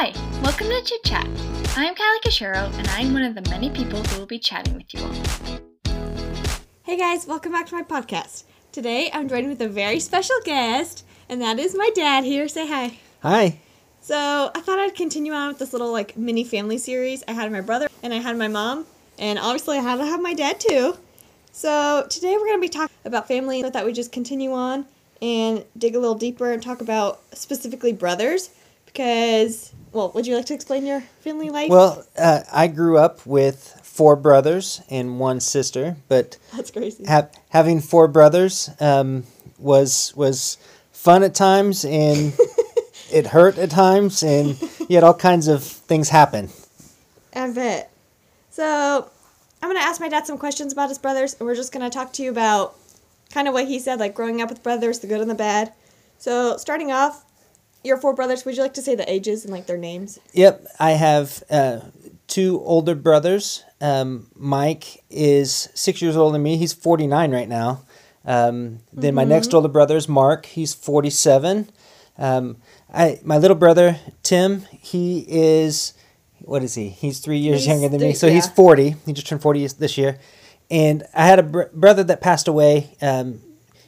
Hi, 0.00 0.12
welcome 0.44 0.68
to 0.68 0.80
Chit 0.82 1.02
Chat. 1.02 1.26
I'm 1.76 1.92
Callie 1.96 2.20
Cashero, 2.22 2.72
and 2.78 2.86
I'm 2.90 3.12
one 3.12 3.24
of 3.24 3.34
the 3.34 3.50
many 3.50 3.68
people 3.68 4.00
who 4.00 4.20
will 4.20 4.26
be 4.26 4.38
chatting 4.38 4.76
with 4.76 4.94
you 4.94 5.02
all. 5.02 5.12
Hey 6.84 6.96
guys, 6.96 7.26
welcome 7.26 7.50
back 7.50 7.66
to 7.66 7.74
my 7.74 7.82
podcast. 7.82 8.44
Today 8.70 9.10
I'm 9.12 9.28
joined 9.28 9.48
with 9.48 9.60
a 9.60 9.66
very 9.66 9.98
special 9.98 10.36
guest, 10.44 11.04
and 11.28 11.42
that 11.42 11.58
is 11.58 11.74
my 11.76 11.90
dad 11.96 12.22
here. 12.22 12.46
Say 12.46 12.68
hi. 12.68 12.96
Hi. 13.24 13.58
So 14.00 14.52
I 14.54 14.60
thought 14.60 14.78
I'd 14.78 14.94
continue 14.94 15.32
on 15.32 15.48
with 15.48 15.58
this 15.58 15.72
little 15.72 15.90
like 15.90 16.16
mini 16.16 16.44
family 16.44 16.78
series. 16.78 17.24
I 17.26 17.32
had 17.32 17.50
my 17.50 17.60
brother 17.60 17.88
and 18.04 18.14
I 18.14 18.18
had 18.18 18.38
my 18.38 18.46
mom, 18.46 18.86
and 19.18 19.36
obviously 19.36 19.78
I 19.78 19.82
had 19.82 19.96
to 19.96 20.06
have 20.06 20.22
my 20.22 20.32
dad 20.32 20.60
too. 20.60 20.96
So 21.50 22.06
today 22.08 22.36
we're 22.36 22.46
gonna 22.46 22.60
be 22.60 22.68
talking 22.68 22.96
about 23.04 23.26
family. 23.26 23.64
I 23.64 23.70
thought 23.70 23.84
we'd 23.84 23.96
just 23.96 24.12
continue 24.12 24.52
on 24.52 24.86
and 25.20 25.64
dig 25.76 25.96
a 25.96 25.98
little 25.98 26.14
deeper 26.14 26.52
and 26.52 26.62
talk 26.62 26.80
about 26.80 27.20
specifically 27.32 27.92
brothers 27.92 28.50
because 28.98 29.72
well, 29.92 30.10
would 30.16 30.26
you 30.26 30.34
like 30.34 30.46
to 30.46 30.54
explain 30.54 30.84
your 30.84 31.00
family 31.20 31.50
life? 31.50 31.70
Well, 31.70 32.04
uh, 32.18 32.40
I 32.52 32.66
grew 32.66 32.98
up 32.98 33.24
with 33.24 33.80
four 33.84 34.16
brothers 34.16 34.82
and 34.90 35.20
one 35.20 35.38
sister, 35.38 35.96
but 36.08 36.36
that's 36.54 36.72
crazy. 36.72 37.04
ha- 37.04 37.28
having 37.50 37.80
four 37.80 38.08
brothers 38.08 38.70
um, 38.80 39.22
was 39.56 40.12
was 40.16 40.58
fun 40.90 41.22
at 41.22 41.32
times 41.36 41.84
and 41.84 42.36
it 43.12 43.28
hurt 43.28 43.56
at 43.56 43.70
times, 43.70 44.24
and 44.24 44.60
you 44.88 44.96
had 44.96 45.04
all 45.04 45.14
kinds 45.14 45.46
of 45.46 45.62
things 45.62 46.08
happen. 46.08 46.48
I 47.36 47.50
bet. 47.52 47.92
So, 48.50 49.08
I'm 49.62 49.68
going 49.68 49.80
to 49.80 49.86
ask 49.86 50.00
my 50.00 50.08
dad 50.08 50.26
some 50.26 50.38
questions 50.38 50.72
about 50.72 50.88
his 50.88 50.98
brothers, 50.98 51.36
and 51.38 51.46
we're 51.46 51.54
just 51.54 51.72
going 51.72 51.88
to 51.88 51.96
talk 51.96 52.12
to 52.14 52.24
you 52.24 52.30
about 52.30 52.74
kind 53.32 53.46
of 53.46 53.54
what 53.54 53.68
he 53.68 53.78
said, 53.78 54.00
like 54.00 54.14
growing 54.14 54.42
up 54.42 54.48
with 54.48 54.64
brothers, 54.64 54.98
the 54.98 55.06
good 55.06 55.20
and 55.20 55.30
the 55.30 55.36
bad. 55.36 55.72
So, 56.18 56.56
starting 56.56 56.90
off, 56.90 57.24
your 57.84 57.96
four 57.96 58.14
brothers, 58.14 58.44
would 58.44 58.56
you 58.56 58.62
like 58.62 58.74
to 58.74 58.82
say 58.82 58.94
the 58.94 59.10
ages 59.10 59.44
and 59.44 59.52
like 59.52 59.66
their 59.66 59.76
names? 59.78 60.18
Yep, 60.32 60.66
I 60.78 60.92
have 60.92 61.42
uh, 61.50 61.80
two 62.26 62.60
older 62.64 62.94
brothers. 62.94 63.64
Um, 63.80 64.26
Mike 64.36 65.04
is 65.10 65.68
six 65.74 66.02
years 66.02 66.16
older 66.16 66.32
than 66.32 66.42
me. 66.42 66.56
He's 66.56 66.72
forty 66.72 67.06
nine 67.06 67.32
right 67.32 67.48
now. 67.48 67.82
Um, 68.24 68.80
then 68.92 69.14
my 69.14 69.24
next 69.24 69.54
older 69.54 69.68
brother 69.68 69.96
is 69.96 70.08
Mark. 70.08 70.46
He's 70.46 70.74
forty 70.74 71.10
seven. 71.10 71.70
Um, 72.18 72.56
I 72.92 73.20
my 73.22 73.38
little 73.38 73.56
brother 73.56 73.98
Tim. 74.22 74.62
He 74.70 75.24
is 75.28 75.94
what 76.40 76.62
is 76.62 76.74
he? 76.74 76.88
He's 76.88 77.20
three 77.20 77.38
years 77.38 77.60
He's 77.60 77.68
younger 77.68 77.88
than 77.88 78.00
me, 78.00 78.08
three- 78.08 78.14
so 78.14 78.28
he's 78.28 78.48
forty. 78.48 78.96
He 79.06 79.12
just 79.12 79.26
turned 79.26 79.42
forty 79.42 79.66
this 79.66 79.96
year. 79.96 80.18
And 80.70 81.04
I 81.14 81.26
had 81.26 81.38
a 81.38 81.42
br- 81.42 81.62
brother 81.72 82.04
that 82.04 82.20
passed 82.20 82.48
away. 82.48 82.96
Um, 83.00 83.40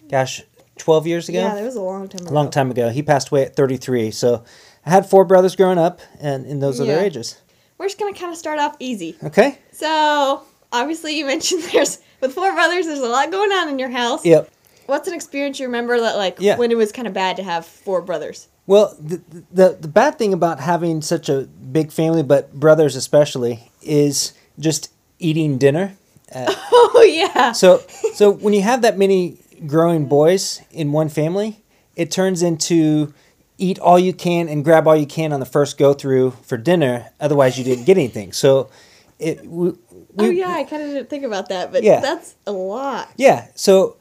gosh, 0.08 0.42
twelve 0.80 1.06
years 1.06 1.28
ago 1.28 1.38
Yeah, 1.38 1.54
that 1.54 1.64
was 1.64 1.76
a 1.76 1.80
long 1.80 2.08
time 2.08 2.22
ago. 2.22 2.32
a 2.32 2.34
long 2.34 2.50
time 2.50 2.70
ago. 2.70 2.88
He 2.90 3.02
passed 3.02 3.28
away 3.30 3.44
at 3.44 3.54
33. 3.56 4.10
So 4.10 4.44
I 4.84 4.90
had 4.90 5.08
four 5.08 5.24
brothers 5.24 5.54
growing 5.56 5.78
up, 5.78 6.00
and, 6.20 6.46
and 6.46 6.62
those 6.62 6.80
are 6.80 6.84
their 6.86 7.04
ages. 7.04 7.40
We're 7.78 7.86
just 7.86 7.98
going 7.98 8.12
to 8.12 8.18
kind 8.18 8.32
of 8.32 8.38
start 8.38 8.58
off 8.58 8.76
easy. 8.78 9.16
Okay. 9.22 9.58
So, 9.72 10.42
obviously, 10.72 11.16
you 11.18 11.24
mentioned 11.34 11.62
there's, 11.72 11.98
with 12.20 12.32
four 12.34 12.52
brothers, 12.52 12.86
there's 12.86 12.98
a 13.00 13.06
lot 13.08 13.30
going 13.30 13.52
on 13.52 13.68
in 13.68 13.78
your 13.78 13.90
house. 13.90 14.24
Yep. 14.24 14.50
What's 14.86 15.06
an 15.08 15.14
experience 15.14 15.60
you 15.60 15.66
remember 15.66 16.00
that, 16.00 16.16
like, 16.16 16.36
Yeah. 16.40 16.56
when 16.56 16.70
it 16.70 16.76
was 16.76 16.92
kind 16.92 17.06
of 17.06 17.14
bad 17.14 17.36
to 17.36 17.42
have 17.42 17.64
four 17.66 18.00
brothers? 18.02 18.48
Well, 18.66 18.96
the, 19.00 19.20
the 19.50 19.76
the 19.80 19.88
bad 19.88 20.16
thing 20.18 20.32
about 20.32 20.60
having 20.60 21.02
such 21.02 21.28
a 21.28 21.42
big 21.72 21.90
family, 21.90 22.22
but 22.22 22.52
brothers 22.54 22.94
especially, 22.96 23.70
is 23.82 24.32
just 24.58 24.90
eating 25.18 25.58
dinner. 25.58 25.96
Uh, 26.32 26.46
oh, 26.70 27.02
yeah. 27.12 27.50
So 27.50 27.82
so 28.14 28.30
when 28.30 28.54
you 28.54 28.62
have 28.62 28.82
that 28.82 28.96
many 28.96 29.36
growing 29.66 30.06
boys 30.06 30.62
in 30.70 30.92
one 30.92 31.08
family, 31.08 31.62
it 31.96 32.10
turns 32.10 32.42
into 32.42 33.12
eat 33.58 33.78
all 33.78 33.98
you 33.98 34.12
can 34.12 34.48
and 34.48 34.64
grab 34.64 34.86
all 34.88 34.96
you 34.96 35.06
can 35.06 35.32
on 35.32 35.40
the 35.40 35.46
first 35.46 35.76
go 35.78 35.92
through 35.92 36.30
for 36.42 36.56
dinner. 36.56 37.10
Otherwise, 37.20 37.58
you 37.58 37.64
didn't 37.64 37.84
get 37.84 37.98
anything. 37.98 38.32
So 38.32 38.70
it. 39.18 39.44
We, 39.46 39.72
oh, 40.18 40.30
yeah, 40.30 40.48
I 40.50 40.64
kind 40.64 40.82
of 40.82 40.88
didn't 40.90 41.10
think 41.10 41.24
about 41.24 41.50
that, 41.50 41.70
but 41.72 41.82
Yeah. 41.82 42.00
that's 42.00 42.34
a 42.46 42.52
lot. 42.52 43.10
Yeah. 43.16 43.48
So 43.54 43.96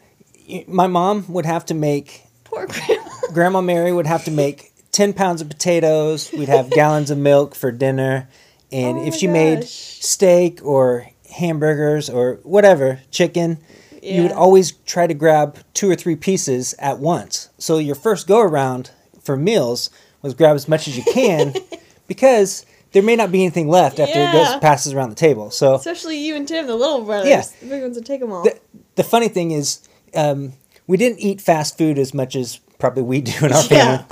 my 0.67 0.87
mom 0.87 1.25
would 1.27 1.45
have 1.45 1.65
to 1.67 1.73
make 1.73 2.23
Poor 2.45 2.65
grandma. 2.67 3.03
Grandma 3.33 3.61
Mary 3.61 3.91
would 3.91 4.07
have 4.07 4.25
to 4.25 4.31
make 4.31 4.71
10 4.91 5.13
pounds 5.13 5.41
of 5.41 5.49
potatoes. 5.49 6.31
We'd 6.31 6.49
have 6.49 6.71
gallons 6.71 7.11
of 7.11 7.17
milk 7.19 7.53
for 7.53 7.71
dinner. 7.71 8.27
And 8.71 8.97
Oh 8.97 9.03
if 9.05 9.15
she 9.15 9.27
made 9.27 9.65
steak 9.65 10.59
or 10.63 11.07
hamburgers 11.31 12.09
or 12.09 12.39
whatever, 12.43 13.01
chicken, 13.11 13.59
you 14.03 14.23
would 14.23 14.31
always 14.31 14.71
try 14.85 15.07
to 15.07 15.13
grab 15.13 15.57
two 15.73 15.89
or 15.89 15.95
three 15.95 16.15
pieces 16.15 16.73
at 16.79 16.99
once. 16.99 17.49
So 17.57 17.77
your 17.77 17.95
first 17.95 18.27
go 18.27 18.39
around 18.39 18.91
for 19.21 19.35
meals 19.37 19.89
was 20.21 20.33
grab 20.33 20.55
as 20.55 20.67
much 20.67 20.87
as 20.87 20.97
you 20.97 21.03
can 21.13 21.53
because 22.07 22.65
there 22.91 23.03
may 23.03 23.15
not 23.15 23.31
be 23.31 23.43
anything 23.43 23.67
left 23.67 23.99
after 23.99 24.19
it 24.19 24.31
goes 24.31 24.55
passes 24.61 24.93
around 24.93 25.09
the 25.09 25.15
table. 25.15 25.51
So 25.51 25.75
Especially 25.75 26.17
you 26.19 26.35
and 26.35 26.47
Tim, 26.47 26.67
the 26.67 26.75
little 26.75 27.03
brothers. 27.05 27.29
Yeah. 27.29 27.43
The 27.61 27.67
big 27.67 27.81
ones 27.83 27.95
would 27.97 28.05
take 28.05 28.19
them 28.19 28.31
all. 28.31 28.43
the, 28.43 28.59
the 28.95 29.03
funny 29.03 29.27
thing 29.27 29.51
is, 29.51 29.87
um, 30.15 30.53
we 30.87 30.97
didn't 30.97 31.19
eat 31.19 31.39
fast 31.39 31.77
food 31.77 31.99
as 31.99 32.13
much 32.13 32.35
as 32.35 32.57
probably 32.79 33.03
we 33.03 33.21
do 33.21 33.45
in 33.45 33.53
our 33.53 33.63
Yeah. 33.69 33.97
family. 33.97 34.05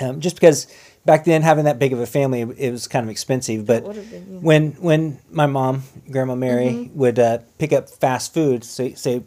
Um, 0.00 0.20
just 0.20 0.36
because 0.36 0.66
back 1.04 1.24
then 1.24 1.42
having 1.42 1.64
that 1.64 1.78
big 1.78 1.92
of 1.92 2.00
a 2.00 2.06
family, 2.06 2.40
it 2.42 2.70
was 2.70 2.86
kind 2.88 3.04
of 3.04 3.10
expensive. 3.10 3.64
But 3.66 3.84
been, 3.84 3.96
yeah. 4.12 4.38
when 4.40 4.72
when 4.72 5.18
my 5.30 5.46
mom, 5.46 5.82
Grandma 6.10 6.34
Mary, 6.34 6.66
Mm-hmm. 6.68 6.98
would 6.98 7.18
uh, 7.18 7.38
pick 7.58 7.72
up 7.72 7.88
fast 7.88 8.34
food, 8.34 8.64
say 8.64 8.94
say 8.94 9.22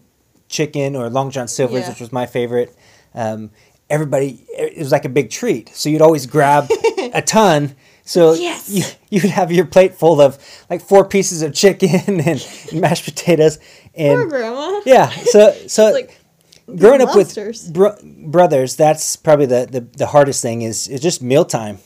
chicken 0.48 0.96
or 0.96 1.10
Long 1.10 1.32
John 1.32 1.48
Silver's, 1.48 1.82
Yeah. 1.84 1.90
which 1.90 2.00
was 2.02 2.12
my 2.12 2.26
favorite. 2.26 2.76
Um, 3.14 3.52
everybody, 3.90 4.46
it 4.50 4.78
was 4.80 4.92
like 4.92 5.06
a 5.06 5.10
big 5.10 5.30
treat. 5.30 5.70
So 5.76 5.90
you'd 5.90 6.02
always 6.02 6.26
grab 6.26 6.70
a 7.14 7.22
ton. 7.22 7.76
So 8.04 8.34
Yes. 8.34 8.70
you 8.70 8.84
you 9.10 9.22
would 9.22 9.32
have 9.32 9.52
your 9.52 9.66
plate 9.66 9.94
full 9.96 10.20
of 10.22 10.38
like 10.70 10.82
four 10.82 11.06
pieces 11.06 11.42
of 11.42 11.54
chicken 11.54 12.20
and 12.22 12.46
mashed 12.74 13.06
potatoes 13.06 13.60
and 13.96 14.30
Poor 14.30 14.40
grandma. 14.40 14.82
yeah. 14.86 15.10
So 15.10 15.52
so 15.68 15.92
Like, 15.92 16.18
growing 16.78 17.02
up 17.02 17.16
with 17.16 17.74
bro- 17.74 17.98
brothers, 18.04 18.76
that's 18.76 19.16
probably 19.16 19.46
the, 19.46 19.68
the 19.70 19.82
the 19.82 20.08
hardest 20.08 20.42
thing 20.42 20.62
is 20.62 20.88
is 20.88 21.02
just 21.02 21.22
mealtime. 21.22 21.80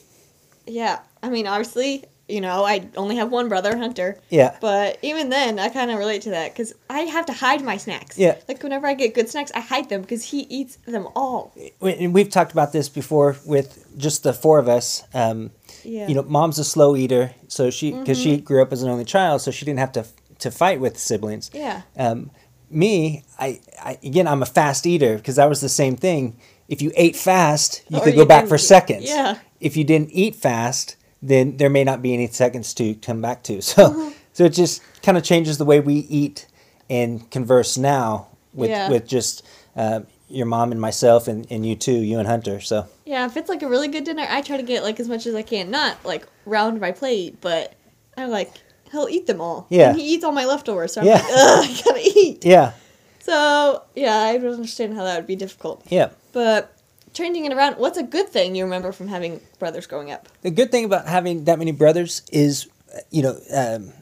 Yeah. 0.68 1.00
I 1.22 1.30
mean, 1.30 1.48
obviously, 1.48 2.06
you 2.28 2.42
know, 2.42 2.64
I 2.66 2.88
only 2.98 3.16
have 3.18 3.32
one 3.32 3.50
brother, 3.50 3.78
Hunter. 3.78 4.20
Yeah. 4.30 4.58
But 4.62 4.98
even 5.02 5.30
then, 5.30 5.60
I 5.60 5.70
kind 5.70 5.92
of 5.92 6.00
relate 6.00 6.24
to 6.24 6.32
that 6.32 6.54
because 6.54 6.74
I 6.90 7.00
have 7.02 7.26
to 7.28 7.34
hide 7.34 7.64
my 7.64 7.78
snacks. 7.78 8.18
Yeah. 8.18 8.38
Like, 8.48 8.62
whenever 8.64 8.88
I 8.88 8.96
get 8.96 9.14
good 9.14 9.30
snacks, 9.30 9.52
I 9.56 9.60
hide 9.60 9.90
them 9.90 10.02
because 10.02 10.24
he 10.24 10.42
eats 10.42 10.78
them 10.88 11.08
all. 11.16 11.54
And 11.82 12.14
we've 12.14 12.30
talked 12.30 12.52
about 12.52 12.74
this 12.74 12.90
before 12.90 13.38
with 13.46 13.86
just 13.98 14.24
the 14.24 14.34
four 14.34 14.58
of 14.60 14.68
us. 14.68 15.04
Um, 15.14 15.52
Yeah. 15.84 16.02
Mm-hmm. 16.02 16.10
You 16.10 16.16
know, 16.16 16.24
mom's 16.24 16.58
a 16.60 16.64
slow 16.64 16.96
eater, 16.96 17.34
so 17.48 17.70
she 17.70 17.92
because 17.92 18.20
she 18.20 18.38
grew 18.38 18.62
up 18.62 18.74
as 18.74 18.82
an 18.82 18.90
only 18.90 19.06
child, 19.06 19.42
so 19.42 19.52
she 19.52 19.66
didn't 19.66 19.80
have 19.80 19.92
to 19.94 20.06
to 20.40 20.52
fight 20.52 20.80
with 20.80 20.98
siblings. 20.98 21.50
Yeah. 21.54 21.84
Um, 21.98 22.32
me, 22.76 23.24
I, 23.40 23.62
I 23.82 23.98
again, 24.04 24.28
I'm 24.28 24.42
a 24.42 24.46
fast 24.46 24.86
eater 24.86 25.16
because 25.18 25.38
that 25.38 25.50
was 25.50 25.62
the 25.62 25.70
same 25.70 25.96
thing. 25.96 26.38
If 26.68 26.82
you 26.82 26.92
ate 26.96 27.16
fast, 27.16 27.84
you 27.90 27.98
Or 27.98 28.02
could 28.04 28.14
you 28.16 28.22
go 28.22 28.26
back 28.26 28.48
for 28.48 28.58
seconds. 28.58 29.06
Yeah. 29.08 29.38
If 29.60 29.78
you 29.78 29.84
didn't 29.84 30.10
eat 30.12 30.36
fast, 30.36 30.96
then 31.22 31.58
there 31.58 31.70
may 31.70 31.84
not 31.84 32.02
be 32.02 32.14
any 32.14 32.28
seconds 32.28 32.74
to 32.76 32.96
come 32.96 33.22
back 33.22 33.44
to. 33.44 33.62
So, 33.62 33.90
Mm-hmm. 33.90 34.10
so 34.34 34.46
it 34.46 34.50
just 34.54 34.82
kind 35.04 35.18
of 35.18 35.24
changes 35.24 35.58
the 35.58 35.66
way 35.66 35.80
we 35.80 35.96
eat 35.96 36.48
and 36.90 37.30
converse 37.32 37.78
now 37.78 38.28
with 38.54 38.70
Yeah. 38.70 38.90
with 38.90 39.08
just 39.08 39.44
uh, 39.76 40.02
your 40.28 40.46
mom 40.48 40.72
and 40.72 40.82
myself 40.82 41.28
and, 41.28 41.46
and 41.52 41.66
you 41.66 41.76
too, 41.76 41.94
you 41.94 42.18
and 42.20 42.28
Hunter. 42.28 42.60
So 42.60 42.88
Yeah, 43.06 43.26
if 43.28 43.38
it's 43.38 43.48
like 43.50 43.62
a 43.62 43.68
really 43.70 43.88
good 43.88 44.04
dinner, 44.04 44.26
I 44.28 44.42
try 44.42 44.58
to 44.58 44.64
get 44.64 44.84
like 44.84 45.00
as 45.00 45.08
much 45.08 45.26
as 45.28 45.36
I 45.36 45.44
can. 45.44 45.70
Not 45.72 46.04
like 46.04 46.28
round 46.46 46.82
my 46.82 46.92
plate, 46.92 47.40
but 47.42 47.74
I 48.18 48.26
like 48.26 48.52
he'll 48.96 49.10
eat 49.10 49.28
them 49.28 49.42
all. 49.42 49.68
Yeah. 49.70 49.90
And 49.92 50.00
he 50.00 50.14
eats 50.14 50.24
all 50.24 50.32
my 50.32 50.46
leftovers, 50.46 50.94
so 50.94 51.02
I'm 51.02 51.08
Yeah. 51.08 51.14
like, 51.16 51.24
ugh, 51.26 51.66
I 51.70 51.82
gotta 51.86 52.02
eat. 52.20 52.46
yeah, 52.46 52.72
So 53.20 53.84
yeah, 53.96 54.16
I 54.18 54.38
don't 54.38 54.54
understand 54.54 54.96
how 54.96 55.04
that 55.04 55.18
would 55.18 55.28
be 55.28 55.36
difficult. 55.36 55.84
yeah. 55.90 56.10
But 56.34 56.72
changing 57.14 57.46
it 57.46 57.54
around, 57.54 57.78
what's 57.78 57.98
a 57.98 58.04
good 58.04 58.30
thing 58.30 58.56
you 58.56 58.64
remember 58.64 58.92
from 58.92 59.08
having 59.08 59.40
brothers 59.60 59.88
growing 59.88 60.12
up? 60.12 60.28
The 60.42 60.52
good 60.52 60.72
thing 60.72 60.86
about 60.86 61.08
having 61.08 61.46
that 61.46 61.58
many 61.60 61.72
brothers 61.72 62.22
is, 62.32 62.68
you 63.12 63.22
know, 63.24 63.38
um, 63.54 63.94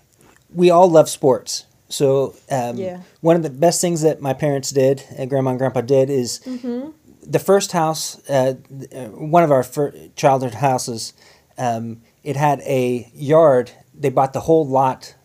we 0.54 0.70
all 0.72 0.90
love 0.90 1.10
sports. 1.10 1.66
So 1.90 2.34
um, 2.50 2.78
Yeah. 2.78 3.02
one 3.22 3.36
of 3.36 3.44
the 3.44 3.50
best 3.52 3.82
things 3.82 4.02
that 4.02 4.20
my 4.20 4.34
parents 4.34 4.72
did, 4.72 5.04
and 5.18 5.30
grandma 5.30 5.52
and 5.52 5.60
grandpa 5.60 5.82
did, 5.82 6.10
is 6.10 6.40
the 7.26 7.40
first 7.40 7.72
house, 7.72 8.18
uh, 8.30 8.56
uh, 8.96 9.06
one 9.10 9.44
of 9.44 9.52
our 9.52 9.64
childhood 10.16 10.56
houses, 10.56 11.14
um, 11.58 12.02
it 12.24 12.36
had 12.36 12.62
a 12.62 13.12
yard. 13.14 13.72
They 13.96 14.10
bought 14.10 14.34
the 14.34 14.42
whole 14.42 14.68
lot 14.68 15.16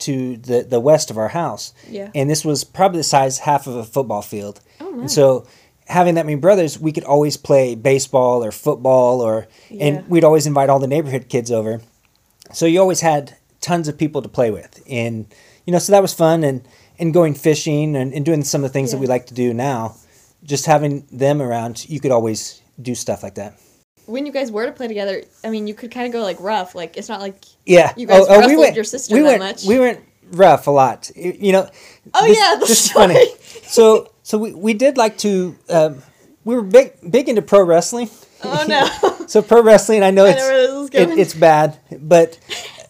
to 0.00 0.36
the, 0.36 0.62
the 0.62 0.78
west 0.80 1.10
of 1.10 1.18
our 1.18 1.28
house. 1.28 1.72
Yeah. 1.88 2.10
And 2.14 2.30
this 2.30 2.44
was 2.44 2.62
probably 2.64 2.98
the 3.00 3.04
size 3.04 3.38
half 3.40 3.66
of 3.66 3.74
a 3.74 3.84
football 3.84 4.22
field. 4.22 4.60
Oh, 4.80 5.00
And 5.00 5.10
so 5.10 5.46
having 5.86 6.14
that 6.14 6.26
many 6.26 6.36
brothers, 6.38 6.78
we 6.78 6.92
could 6.92 7.04
always 7.04 7.36
play 7.36 7.74
baseball 7.74 8.44
or 8.44 8.52
football 8.52 9.20
or 9.20 9.48
Yeah. 9.70 9.84
and 9.86 10.08
we'd 10.08 10.24
always 10.24 10.46
invite 10.46 10.68
all 10.70 10.78
the 10.78 10.86
neighborhood 10.86 11.28
kids 11.28 11.50
over. 11.50 11.80
So 12.52 12.66
you 12.66 12.80
always 12.80 13.00
had 13.00 13.36
tons 13.60 13.88
of 13.88 13.98
people 13.98 14.22
to 14.22 14.28
play 14.28 14.50
with. 14.50 14.82
And 14.88 15.26
you 15.66 15.72
know, 15.72 15.78
so 15.80 15.92
that 15.92 16.02
was 16.02 16.14
fun 16.14 16.44
and 16.44 16.66
and 17.00 17.12
going 17.14 17.34
fishing 17.34 17.94
and, 17.96 18.12
and 18.12 18.24
doing 18.24 18.42
some 18.44 18.64
of 18.64 18.70
the 18.70 18.72
things 18.72 18.90
that 18.92 18.98
we 18.98 19.06
like 19.06 19.26
to 19.26 19.34
do 19.34 19.52
now. 19.54 19.96
Just 20.44 20.66
having 20.66 21.06
them 21.12 21.40
around, 21.42 21.88
you 21.88 21.98
could 22.00 22.10
always 22.12 22.62
do 22.80 22.94
stuff 22.94 23.22
like 23.22 23.34
that. 23.36 23.58
When 24.08 24.26
you 24.26 24.32
guys 24.32 24.50
were 24.50 24.66
to 24.66 24.72
play 24.72 24.88
together, 24.88 25.22
I 25.44 25.50
mean, 25.50 25.66
you 25.66 25.74
could 25.74 25.90
kind 25.90 26.06
of 26.06 26.12
go 26.12 26.22
like 26.22 26.40
rough. 26.40 26.74
Like 26.74 26.96
it's 26.96 27.08
not 27.08 27.20
like 27.20 27.44
Yeah. 27.66 27.92
You 27.96 28.06
guys 28.06 28.26
we 28.28 28.36
wrestled 28.36 28.58
went, 28.58 28.74
your 28.74 28.84
sister 28.84 29.14
we 29.14 29.20
that 29.20 29.26
went, 29.26 29.40
much. 29.40 29.64
We 29.64 29.78
went 29.78 30.00
rough 30.32 30.66
a 30.66 30.70
lot. 30.70 31.10
You 31.16 31.52
know. 31.52 31.70
Oh, 32.14 32.24
yeah, 32.26 32.54
the 32.58 32.66
this 32.66 32.86
is 32.86 32.92
funny. 32.92 33.26
So 33.66 34.10
so 34.22 34.38
we, 34.38 34.52
we 34.54 34.74
did 34.74 34.96
like 34.96 35.18
to 35.18 35.56
um, 35.68 36.02
we 36.44 36.54
were 36.54 36.62
big 36.62 36.92
big 37.10 37.28
into 37.28 37.42
pro 37.42 37.62
wrestling. 37.62 38.10
oh 38.42 38.64
no. 38.68 38.88
So 39.28 39.42
pro 39.42 39.62
wrestling, 39.62 40.02
I 40.02 40.10
know 40.10 40.24
I 40.24 40.30
it's 40.30 40.40
know 40.40 40.86
this 40.88 41.10
it, 41.10 41.18
it's 41.18 41.34
bad, 41.34 41.78
but 42.00 42.38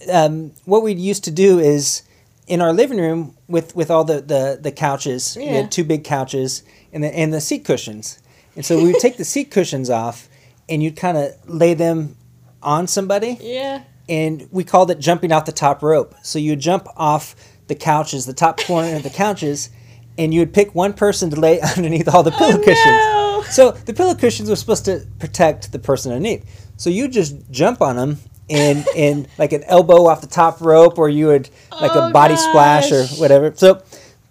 um, 0.09 0.53
what 0.67 0.85
we 0.85 0.93
used 0.94 1.25
to 1.25 1.32
do 1.32 1.59
is 1.59 2.03
in 2.47 2.61
our 2.62 2.73
living 2.73 2.99
room 2.99 3.37
with, 3.49 3.75
with 3.75 3.91
all 3.91 4.05
the, 4.05 4.20
the, 4.20 4.59
the 4.62 4.70
couches, 4.70 5.35
we 5.37 5.47
Yeah. 5.47 5.53
had 5.62 5.73
two 5.73 5.82
big 5.82 6.05
couches 6.05 6.62
and 6.93 7.03
the 7.03 7.09
and 7.09 7.35
the 7.35 7.41
seat 7.41 7.65
cushions, 7.65 8.20
and 8.55 8.65
so 8.65 8.76
we 8.76 8.85
would 8.93 9.00
take 9.00 9.17
the 9.17 9.25
seat 9.25 9.50
cushions 9.50 9.91
off, 9.91 10.29
and 10.69 10.82
you'd 10.82 10.97
kind 10.97 11.17
of 11.17 11.32
lay 11.49 11.75
them 11.75 12.17
on 12.62 12.87
somebody, 12.87 13.38
yeah. 13.41 13.82
and 14.09 14.49
we 14.50 14.65
called 14.65 14.91
it 14.91 14.99
jumping 14.99 15.32
off 15.32 15.44
the 15.44 15.53
top 15.53 15.82
rope. 15.82 16.15
So 16.23 16.38
you 16.38 16.53
would 16.53 16.61
jump 16.61 16.87
off 16.97 17.35
the 17.69 17.75
couches, 17.75 18.26
the 18.26 18.32
top 18.35 18.61
corner 18.61 18.97
of 18.97 19.03
the 19.03 19.11
couches, 19.11 19.70
and 20.17 20.35
you 20.35 20.41
would 20.41 20.53
pick 20.53 20.75
one 20.75 20.93
person 20.93 21.31
to 21.31 21.37
lay 21.38 21.61
underneath 21.76 22.12
all 22.12 22.23
the 22.23 22.32
oh, 22.35 22.38
pillow 22.38 22.55
Oh, 22.55 22.65
cushions. 22.65 22.87
no. 22.87 23.44
So 23.50 23.70
the 23.70 23.94
pillow 23.94 24.15
cushions 24.15 24.50
were 24.50 24.56
supposed 24.56 24.85
to 24.87 25.06
protect 25.19 25.70
the 25.73 25.79
person 25.79 26.12
underneath. 26.12 26.44
So 26.76 26.91
you 26.91 27.09
just 27.09 27.37
jump 27.50 27.81
on 27.81 27.97
them 27.97 28.19
and 28.50 28.87
and 28.97 29.29
like 29.38 29.53
an 29.53 29.62
elbow 29.65 30.06
off 30.06 30.20
the 30.20 30.26
top 30.26 30.61
rope, 30.61 30.99
or 30.99 31.09
you 31.09 31.26
would 31.29 31.49
like 31.81 31.93
Oh, 31.94 32.09
a 32.09 32.12
body 32.12 32.37
splash 32.37 32.91
or 32.93 33.05
whatever. 33.20 33.53
So 33.55 33.82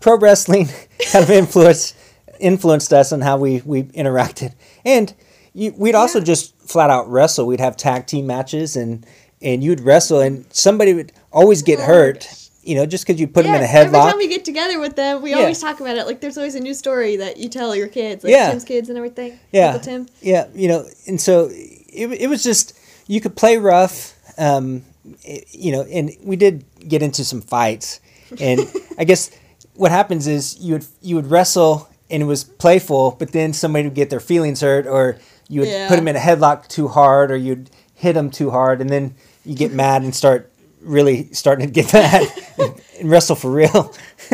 pro 0.01 0.17
wrestling 0.17 0.67
kind 1.11 1.23
of 1.23 1.31
influenced 1.31 1.95
influenced 2.39 2.91
us 2.93 3.11
on 3.11 3.21
how 3.21 3.37
we 3.37 3.61
we 3.65 3.83
interacted, 3.83 4.53
and 4.85 5.13
you, 5.57 5.73
we'd 5.77 5.95
also 5.95 6.19
Yeah. 6.19 6.25
just 6.25 6.55
flat 6.61 6.89
out 6.89 7.09
wrestle. 7.09 7.45
We'd 7.47 7.59
have 7.59 7.75
tag 7.77 8.05
team 8.07 8.27
matches, 8.27 8.75
and 8.75 9.05
and 9.41 9.63
you'd 9.63 9.81
wrestle, 9.81 10.19
and 10.21 10.45
somebody 10.51 10.93
would 10.93 11.11
always 11.31 11.61
get 11.61 11.79
Oh, 11.79 11.83
hurt. 11.83 12.27
You 12.63 12.75
know, 12.75 12.85
just 12.85 13.05
because 13.07 13.19
you 13.21 13.27
put 13.27 13.43
them 13.45 13.55
in 13.55 13.61
a 13.61 13.63
Yes, 13.63 13.75
Every 13.85 13.97
time 13.99 14.17
we 14.17 14.27
get 14.27 14.43
together 14.43 14.77
with 14.79 14.95
them, 14.97 15.21
we 15.21 15.29
Yeah. 15.31 15.37
always 15.39 15.59
talk 15.61 15.79
about 15.79 15.95
it. 15.97 16.05
Like 16.05 16.19
there's 16.19 16.37
always 16.37 16.55
a 16.55 16.59
new 16.59 16.73
story 16.73 17.15
that 17.17 17.37
you 17.37 17.47
tell 17.49 17.73
your 17.75 17.87
kids, 17.87 18.23
like 18.25 18.31
Yeah. 18.31 18.49
Tim's 18.49 18.65
kids 18.65 18.89
and 18.89 18.97
everything. 18.97 19.39
Yeah. 19.53 19.67
Uncle 19.67 19.81
Tim. 19.81 20.07
Yeah, 20.21 20.47
you 20.53 20.67
know, 20.67 20.85
and 21.07 21.19
so 21.21 21.49
it, 21.51 22.07
it 22.23 22.27
was 22.29 22.43
just 22.43 22.73
you 23.07 23.21
could 23.21 23.35
play 23.37 23.57
rough, 23.57 24.13
um, 24.37 24.83
i- 25.27 25.43
you 25.51 25.71
know, 25.71 25.83
and 25.83 26.11
we 26.23 26.35
did 26.35 26.65
get 26.87 27.01
into 27.01 27.23
some 27.23 27.41
fights, 27.41 28.01
and 28.39 28.59
I 28.99 29.05
guess 29.05 29.31
what 29.75 29.91
happens 29.91 30.27
is 30.27 30.57
you 30.59 30.73
would 30.73 30.85
you 31.01 31.15
would 31.15 31.31
wrestle 31.31 31.87
and 32.09 32.21
it 32.23 32.25
was 32.25 32.43
playful, 32.43 33.15
but 33.19 33.31
then 33.33 33.53
somebody 33.53 33.83
would 33.85 33.93
get 33.95 34.09
their 34.09 34.19
feelings 34.19 34.59
hurt, 34.61 34.87
or 34.87 35.17
you 35.49 35.61
would 35.61 35.69
Yeah. 35.69 35.87
put 35.87 35.95
them 35.97 36.07
in 36.07 36.15
a 36.15 36.19
headlock 36.19 36.67
too 36.67 36.87
hard, 36.87 37.31
or 37.31 37.35
you'd 37.37 37.69
hit 37.95 38.13
them 38.13 38.29
too 38.29 38.49
hard, 38.51 38.81
and 38.81 38.89
then 38.89 39.15
you 39.45 39.55
get 39.55 39.71
mad 39.83 40.01
and 40.03 40.13
start 40.15 40.51
really 40.81 41.29
starting 41.33 41.65
to 41.67 41.71
get 41.71 41.91
mad 41.93 42.27
and, 42.59 42.73
and 42.99 43.09
wrestle 43.09 43.35
for 43.35 43.51
real. 43.51 43.93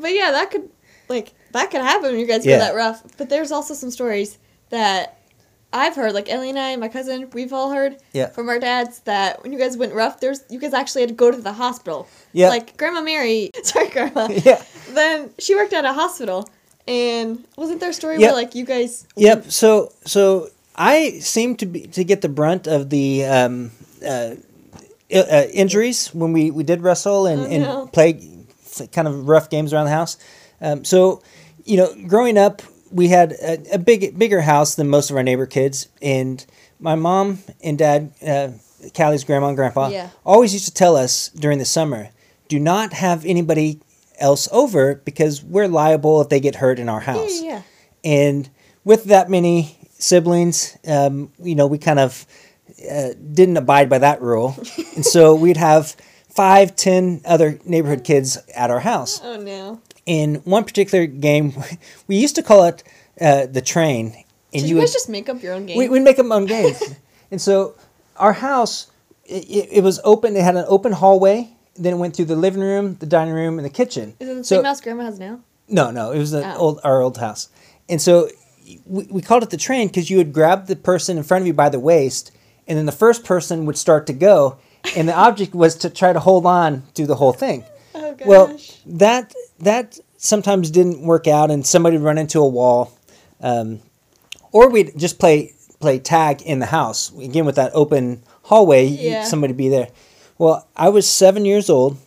But 0.00 0.14
yeah, 0.14 0.30
that 0.30 0.50
could 0.50 0.68
like 1.08 1.32
that 1.52 1.70
could 1.70 1.82
happen 1.82 2.10
when 2.12 2.18
you 2.20 2.26
guys 2.26 2.46
Yeah. 2.46 2.56
go 2.58 2.64
that 2.64 2.74
rough. 2.74 3.02
But 3.18 3.28
there's 3.28 3.52
also 3.52 3.74
some 3.74 3.90
stories 3.90 4.38
that 4.70 5.18
I've 5.72 5.94
heard, 5.94 6.14
like 6.14 6.28
Ellie 6.30 6.50
and 6.50 6.58
I, 6.58 6.74
my 6.76 6.88
cousin, 6.88 7.28
we've 7.32 7.52
all 7.52 7.70
heard 7.70 7.96
Yeah. 8.12 8.28
from 8.30 8.48
our 8.48 8.58
dads 8.58 9.00
that 9.00 9.42
when 9.42 9.52
you 9.52 9.58
guys 9.58 9.76
went 9.76 9.92
rough, 9.92 10.20
there's 10.20 10.40
you 10.48 10.58
guys 10.58 10.72
actually 10.72 11.02
had 11.02 11.10
to 11.10 11.14
go 11.14 11.30
to 11.30 11.36
the 11.36 11.52
hospital. 11.52 12.08
Yeah. 12.32 12.48
Like 12.48 12.76
Grandma 12.78 13.02
Mary, 13.02 13.50
sorry, 13.62 13.88
Grandma. 13.88 14.28
yeah. 14.30 14.62
Then 14.90 15.30
she 15.38 15.54
worked 15.54 15.72
at 15.74 15.84
a 15.84 15.92
hospital, 15.92 16.48
and 16.90 17.44
wasn't 17.56 17.80
there 17.80 17.90
a 17.90 17.94
story 17.94 18.18
Yep. 18.18 18.28
where 18.28 18.32
like 18.42 18.54
you 18.54 18.64
guys? 18.66 19.06
Yep. 19.16 19.50
So 19.50 19.92
so 20.04 20.48
I 20.76 21.18
seem 21.20 21.56
to 21.56 21.66
be 21.66 21.86
to 21.88 22.04
get 22.04 22.20
the 22.20 22.28
brunt 22.28 22.66
of 22.66 22.90
the 22.90 23.24
um, 23.24 23.70
uh, 24.04 24.34
uh, 25.14 25.44
injuries 25.52 26.08
when 26.14 26.32
we, 26.32 26.50
we 26.50 26.62
did 26.62 26.82
wrestle 26.82 27.26
and, 27.26 27.40
Oh, 27.42 27.46
and 27.46 27.62
no. 27.62 27.86
play 27.86 28.20
kind 28.92 29.08
of 29.08 29.28
rough 29.28 29.50
games 29.50 29.72
around 29.72 29.86
the 29.86 29.90
house. 29.92 30.16
Um, 30.60 30.84
so 30.84 31.22
you 31.64 31.76
know, 31.76 31.94
growing 32.06 32.36
up, 32.38 32.62
we 32.90 33.08
had 33.08 33.32
a, 33.32 33.74
a 33.74 33.78
big 33.78 34.18
bigger 34.18 34.40
house 34.40 34.74
than 34.74 34.88
most 34.88 35.10
of 35.10 35.16
our 35.16 35.22
neighbor 35.22 35.46
kids, 35.46 35.88
and 36.02 36.44
my 36.80 36.94
mom 36.96 37.38
and 37.62 37.78
dad, 37.78 38.12
uh, 38.26 38.48
Callie's 38.94 39.24
grandma 39.24 39.48
and 39.48 39.56
grandpa, 39.56 39.88
Yeah. 39.88 40.08
always 40.24 40.52
used 40.54 40.66
to 40.66 40.74
tell 40.74 40.96
us 40.96 41.28
during 41.28 41.58
the 41.58 41.64
summer, 41.66 42.08
do 42.48 42.58
not 42.58 42.92
have 42.94 43.24
anybody 43.26 43.78
else 44.20 44.48
over 44.52 44.96
because 44.96 45.42
we're 45.42 45.68
liable 45.68 46.20
if 46.20 46.28
they 46.28 46.40
get 46.40 46.56
hurt 46.56 46.78
in 46.78 46.88
our 46.88 47.00
house. 47.00 47.42
yeah, 47.42 47.50
yeah. 47.50 47.62
And 48.02 48.50
with 48.84 49.04
that 49.04 49.28
many 49.28 49.76
siblings, 49.98 50.76
um, 50.86 51.32
you 51.42 51.54
know, 51.54 51.66
we 51.66 51.78
kind 51.78 51.98
of 51.98 52.26
uh, 52.90 53.10
didn't 53.32 53.56
abide 53.56 53.88
by 53.88 53.98
that 53.98 54.22
rule. 54.22 54.56
and 54.94 55.04
so 55.04 55.34
we'd 55.34 55.56
have 55.56 55.96
five, 56.28 56.76
ten 56.76 57.20
other 57.24 57.58
neighborhood 57.64 58.04
kids 58.04 58.38
at 58.54 58.70
our 58.70 58.80
house. 58.80 59.20
Oh 59.22 59.36
no. 59.36 59.80
In 60.06 60.36
one 60.36 60.64
particular 60.64 61.06
game, 61.06 61.52
we 62.06 62.16
used 62.16 62.34
to 62.36 62.42
call 62.42 62.64
it 62.64 62.82
uh, 63.20 63.46
the 63.46 63.60
train. 63.60 64.24
And 64.52 64.62
Did 64.62 64.70
you, 64.70 64.76
guys 64.76 64.88
would, 64.88 64.92
just 64.92 65.08
make 65.08 65.28
up 65.28 65.42
your 65.42 65.54
own 65.54 65.66
game? 65.66 65.78
we, 65.78 65.88
we'd 65.88 66.02
make 66.02 66.16
them 66.16 66.32
own 66.32 66.46
games. 66.46 66.82
and 67.30 67.40
so 67.40 67.74
our 68.16 68.32
house, 68.32 68.90
it, 69.24 69.68
it 69.70 69.84
was 69.84 70.00
open. 70.02 70.36
It 70.36 70.42
had 70.42 70.56
an 70.56 70.64
open 70.66 70.92
hallway. 70.92 71.50
Then 71.80 71.94
it 71.94 71.96
went 71.96 72.14
through 72.14 72.26
the 72.26 72.36
living 72.36 72.60
room, 72.62 72.96
the 73.00 73.06
dining 73.06 73.34
room, 73.34 73.58
and 73.58 73.64
the 73.64 73.70
kitchen. 73.70 74.14
Is 74.20 74.28
it 74.28 74.34
the 74.34 74.44
So- 74.44 74.56
same 74.56 74.64
house 74.64 74.80
Grandma 74.80 75.04
has 75.04 75.18
now? 75.18 75.40
no, 75.68 75.90
no, 75.90 76.12
it 76.12 76.18
was 76.18 76.30
the 76.30 76.44
Oh. 76.54 76.58
old 76.58 76.80
our 76.84 77.00
old 77.00 77.16
house, 77.18 77.48
and 77.88 78.00
so 78.02 78.28
we, 78.86 79.06
we 79.10 79.22
called 79.22 79.42
it 79.42 79.50
the 79.50 79.56
train 79.56 79.86
because 79.88 80.10
you 80.10 80.18
would 80.18 80.32
grab 80.32 80.66
the 80.66 80.76
person 80.76 81.16
in 81.16 81.22
front 81.24 81.42
of 81.42 81.46
you 81.46 81.54
by 81.54 81.68
the 81.68 81.80
waist, 81.80 82.30
and 82.68 82.76
then 82.78 82.86
the 82.86 82.92
first 82.92 83.24
person 83.24 83.64
would 83.66 83.78
start 83.78 84.06
to 84.08 84.12
go, 84.12 84.56
and 84.96 85.08
the 85.08 85.14
object 85.14 85.54
was 85.54 85.74
to 85.76 85.90
try 85.90 86.12
to 86.12 86.20
hold 86.20 86.44
on 86.46 86.82
through 86.94 87.06
the 87.06 87.16
whole 87.16 87.32
thing. 87.32 87.64
Oh 87.92 88.12
gosh. 88.14 88.26
Well, 88.26 88.56
that 88.86 89.34
that 89.60 89.98
sometimes 90.16 90.70
didn't 90.70 91.00
work 91.02 91.26
out, 91.26 91.50
and 91.50 91.66
somebody 91.66 91.96
would 91.96 92.04
run 92.04 92.18
into 92.18 92.38
a 92.40 92.46
wall, 92.48 92.92
um, 93.40 93.80
or 94.52 94.68
we'd 94.68 94.96
just 94.98 95.18
play 95.18 95.54
play 95.80 95.98
tag 95.98 96.42
in 96.42 96.58
the 96.60 96.66
house 96.66 97.10
again 97.18 97.44
with 97.46 97.56
that 97.56 97.72
open 97.74 98.22
hallway. 98.42 98.86
Yeah. 98.86 99.24
Somebody 99.24 99.54
be 99.54 99.68
there. 99.68 99.88
Well, 100.40 100.66
I 100.74 100.88
was 100.88 101.06
seven 101.06 101.44
years 101.44 101.68
old, 101.68 101.98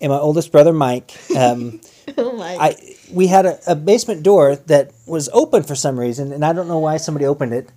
and 0.00 0.10
my 0.10 0.18
oldest 0.18 0.50
brother 0.50 0.72
Mike. 0.72 1.12
Um, 1.36 1.78
oh. 2.16 2.40
I 2.40 2.74
we 3.12 3.26
had 3.26 3.44
a, 3.44 3.58
a 3.66 3.74
basement 3.76 4.22
door 4.22 4.56
that 4.56 4.92
was 5.06 5.28
open 5.34 5.62
for 5.62 5.74
some 5.74 6.00
reason, 6.00 6.32
and 6.32 6.42
I 6.42 6.54
don't 6.54 6.68
know 6.68 6.78
why 6.78 6.96
somebody 6.96 7.26
opened 7.26 7.52
it. 7.52 7.68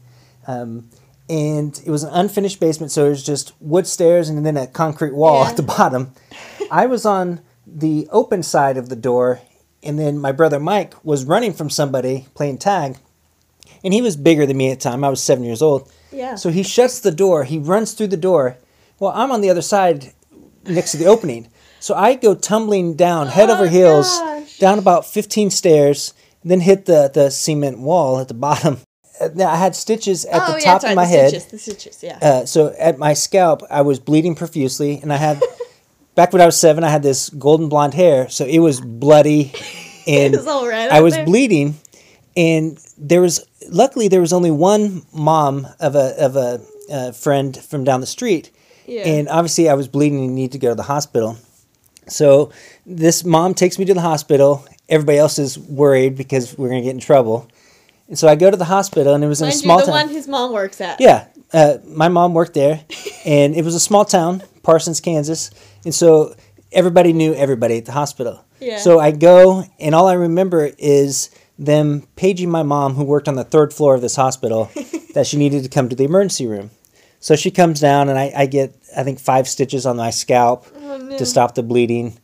Um, 0.48 0.90
and 1.28 1.78
it 1.86 1.90
was 1.90 2.04
an 2.04 2.12
unfinished 2.14 2.62
basement, 2.62 2.94
so 2.94 3.08
it 3.08 3.10
was 3.10 3.26
just 3.26 3.52
wood 3.60 3.88
stairs 3.88 4.30
and 4.30 4.46
then 4.46 4.56
a 4.56 4.68
concrete 4.68 5.14
wall 5.14 5.44
Yeah. 5.44 5.50
at 5.50 5.58
the 5.58 5.64
bottom. 5.64 6.14
I 6.72 6.86
was 6.86 7.06
on 7.06 7.42
the 7.68 8.08
open 8.10 8.42
side 8.42 8.78
of 8.78 8.88
the 8.88 8.96
door, 8.96 9.42
and 9.84 10.00
then 10.00 10.18
my 10.18 10.32
brother 10.32 10.62
Mike 10.62 10.94
was 11.04 11.26
running 11.26 11.52
from 11.52 11.70
somebody 11.70 12.28
playing 12.36 12.60
tag, 12.60 12.96
and 13.84 13.94
he 13.94 14.02
was 14.02 14.16
bigger 14.16 14.46
than 14.46 14.56
me 14.56 14.72
at 14.72 14.80
the 14.80 14.90
time. 14.90 15.04
I 15.04 15.10
was 15.10 15.22
seven 15.22 15.44
years 15.44 15.62
old. 15.62 15.92
yeah. 16.10 16.36
So 16.36 16.52
he 16.52 16.64
shuts 16.64 17.02
the 17.02 17.12
door. 17.12 17.44
He 17.44 17.58
runs 17.58 17.92
through 17.92 18.08
the 18.16 18.16
door. 18.32 18.56
Well, 19.00 19.12
I'm 19.16 19.32
on 19.32 19.42
the 19.42 19.50
other 19.50 19.62
side 19.62 20.14
next 20.66 20.92
to 20.92 20.98
the 20.98 21.06
opening. 21.06 21.50
So 21.80 21.94
I 21.94 22.16
go 22.16 22.34
tumbling 22.34 22.96
down, 22.96 23.28
head 23.28 23.50
over 23.50 23.66
Oh, 23.66 23.68
heels, 23.68 24.08
gosh. 24.08 24.58
down 24.58 24.80
about 24.80 25.06
15 25.06 25.50
stairs, 25.52 26.14
and 26.42 26.50
then 26.52 26.62
hit 26.62 26.86
the, 26.86 27.12
the 27.14 27.30
cement 27.30 27.80
wall 27.80 28.20
at 28.20 28.28
the 28.28 28.34
bottom. 28.48 28.80
Now 29.34 29.50
I 29.52 29.56
had 29.56 29.76
stitches 29.76 30.26
at 30.26 30.42
oh 30.42 30.54
the 30.54 30.60
yeah, 30.60 30.66
top 30.66 30.84
right. 30.84 30.90
of 30.92 30.96
my 30.96 31.04
the 31.06 31.10
head. 31.10 31.30
Stitches, 31.30 31.46
the 31.52 31.58
stitches. 31.60 32.04
Yeah. 32.04 32.20
Uh, 32.22 32.46
so 32.46 32.74
at 32.80 32.98
my 32.98 33.14
scalp, 33.14 33.62
I 33.70 33.82
was 33.82 34.00
bleeding 34.00 34.36
profusely, 34.36 35.00
and 35.02 35.14
I 35.14 35.18
had 35.18 35.42
back 36.16 36.34
when 36.34 36.42
I 36.42 36.46
was 36.46 36.60
seven, 36.60 36.84
I 36.84 36.90
had 36.90 37.04
this 37.04 37.30
golden 37.30 37.70
blonde 37.70 37.94
hair, 37.94 38.28
so 38.30 38.46
it 38.46 38.60
was 38.60 38.82
bloody, 38.82 39.54
and 40.08 40.34
It 40.34 40.38
was 40.44 40.46
right 40.68 40.92
I 40.92 41.02
was 41.02 41.14
there. 41.14 41.26
bleeding, 41.26 41.76
and 42.36 42.78
there 42.98 43.22
was 43.22 43.46
luckily 43.70 44.08
there 44.10 44.22
was 44.22 44.34
only 44.34 44.52
one 44.52 45.04
mom 45.14 45.68
of 45.80 45.96
a 45.96 46.16
of 46.22 46.36
a 46.36 46.62
uh, 46.92 47.12
friend 47.14 47.56
from 47.58 47.84
down 47.86 48.02
the 48.02 48.08
street, 48.08 48.52
Yeah. 48.86 49.04
and 49.08 49.28
obviously 49.30 49.70
I 49.70 49.74
was 49.74 49.88
bleeding 49.88 50.24
and 50.26 50.36
needed 50.36 50.54
to 50.54 50.60
go 50.60 50.70
to 50.70 50.76
the 50.76 50.84
hospital. 50.84 51.38
So 52.08 52.52
this 52.86 53.24
mom 53.24 53.54
takes 53.54 53.80
me 53.80 53.86
to 53.86 53.94
the 53.94 54.02
hospital. 54.02 54.66
Everybody 54.88 55.18
else 55.18 55.40
is 55.40 55.58
worried 55.58 56.16
because 56.16 56.58
we're 56.58 56.70
gonna 56.70 56.82
get 56.82 56.92
in 56.92 57.00
trouble. 57.00 57.48
And 58.08 58.18
so 58.18 58.28
I 58.28 58.36
go 58.36 58.52
to 58.52 58.58
the 58.58 58.66
hospital, 58.66 59.16
and 59.16 59.24
it 59.24 59.28
was 59.28 59.42
in 59.42 59.46
Mind 59.48 59.54
a 59.54 59.58
you, 59.58 59.62
small 59.64 59.80
the 59.80 59.86
town. 59.86 59.92
one 59.94 60.10
his 60.10 60.28
mom 60.28 60.54
works 60.54 60.80
at. 60.80 61.02
Yeah, 61.02 61.26
uh, 61.52 61.78
my 61.88 62.08
mom 62.08 62.36
worked 62.36 62.54
there, 62.54 62.84
and 63.26 63.56
it 63.56 63.66
was 63.66 63.74
a 63.74 63.80
small 63.80 64.06
town, 64.06 64.44
Parsons, 64.62 65.02
Kansas, 65.02 65.50
and 65.84 65.94
so 65.94 66.36
everybody 66.72 67.14
knew 67.14 67.34
everybody 67.34 67.78
at 67.78 67.86
the 67.86 67.92
hospital. 67.92 68.46
Yeah. 68.60 68.78
So 68.78 69.00
I 69.00 69.10
go, 69.12 69.64
and 69.80 69.96
all 69.96 70.08
I 70.08 70.14
remember 70.14 70.70
is 70.78 71.32
them 71.58 72.08
paging 72.16 72.52
my 72.52 72.62
mom, 72.64 72.94
who 72.94 73.04
worked 73.04 73.28
on 73.28 73.36
the 73.36 73.44
third 73.44 73.74
floor 73.74 73.96
of 73.96 74.02
this 74.02 74.16
hospital, 74.16 74.70
that 75.16 75.26
she 75.26 75.38
needed 75.38 75.64
to 75.64 75.70
come 75.70 75.90
to 75.90 75.96
the 75.96 76.04
emergency 76.04 76.46
room. 76.46 76.70
So 77.26 77.36
she 77.36 77.50
comes 77.50 77.80
down, 77.80 78.10
and 78.10 78.20
I, 78.20 78.32
I 78.38 78.46
get, 78.46 78.76
I 78.96 79.02
think, 79.02 79.20
five 79.20 79.48
stitches 79.48 79.88
on 79.88 79.98
my 79.98 80.12
scalp 80.12 80.68
Oh, 80.78 80.98
no. 81.00 81.18
to 81.18 81.26
stop 81.26 81.56
the 81.56 81.64
bleeding. 81.64 82.20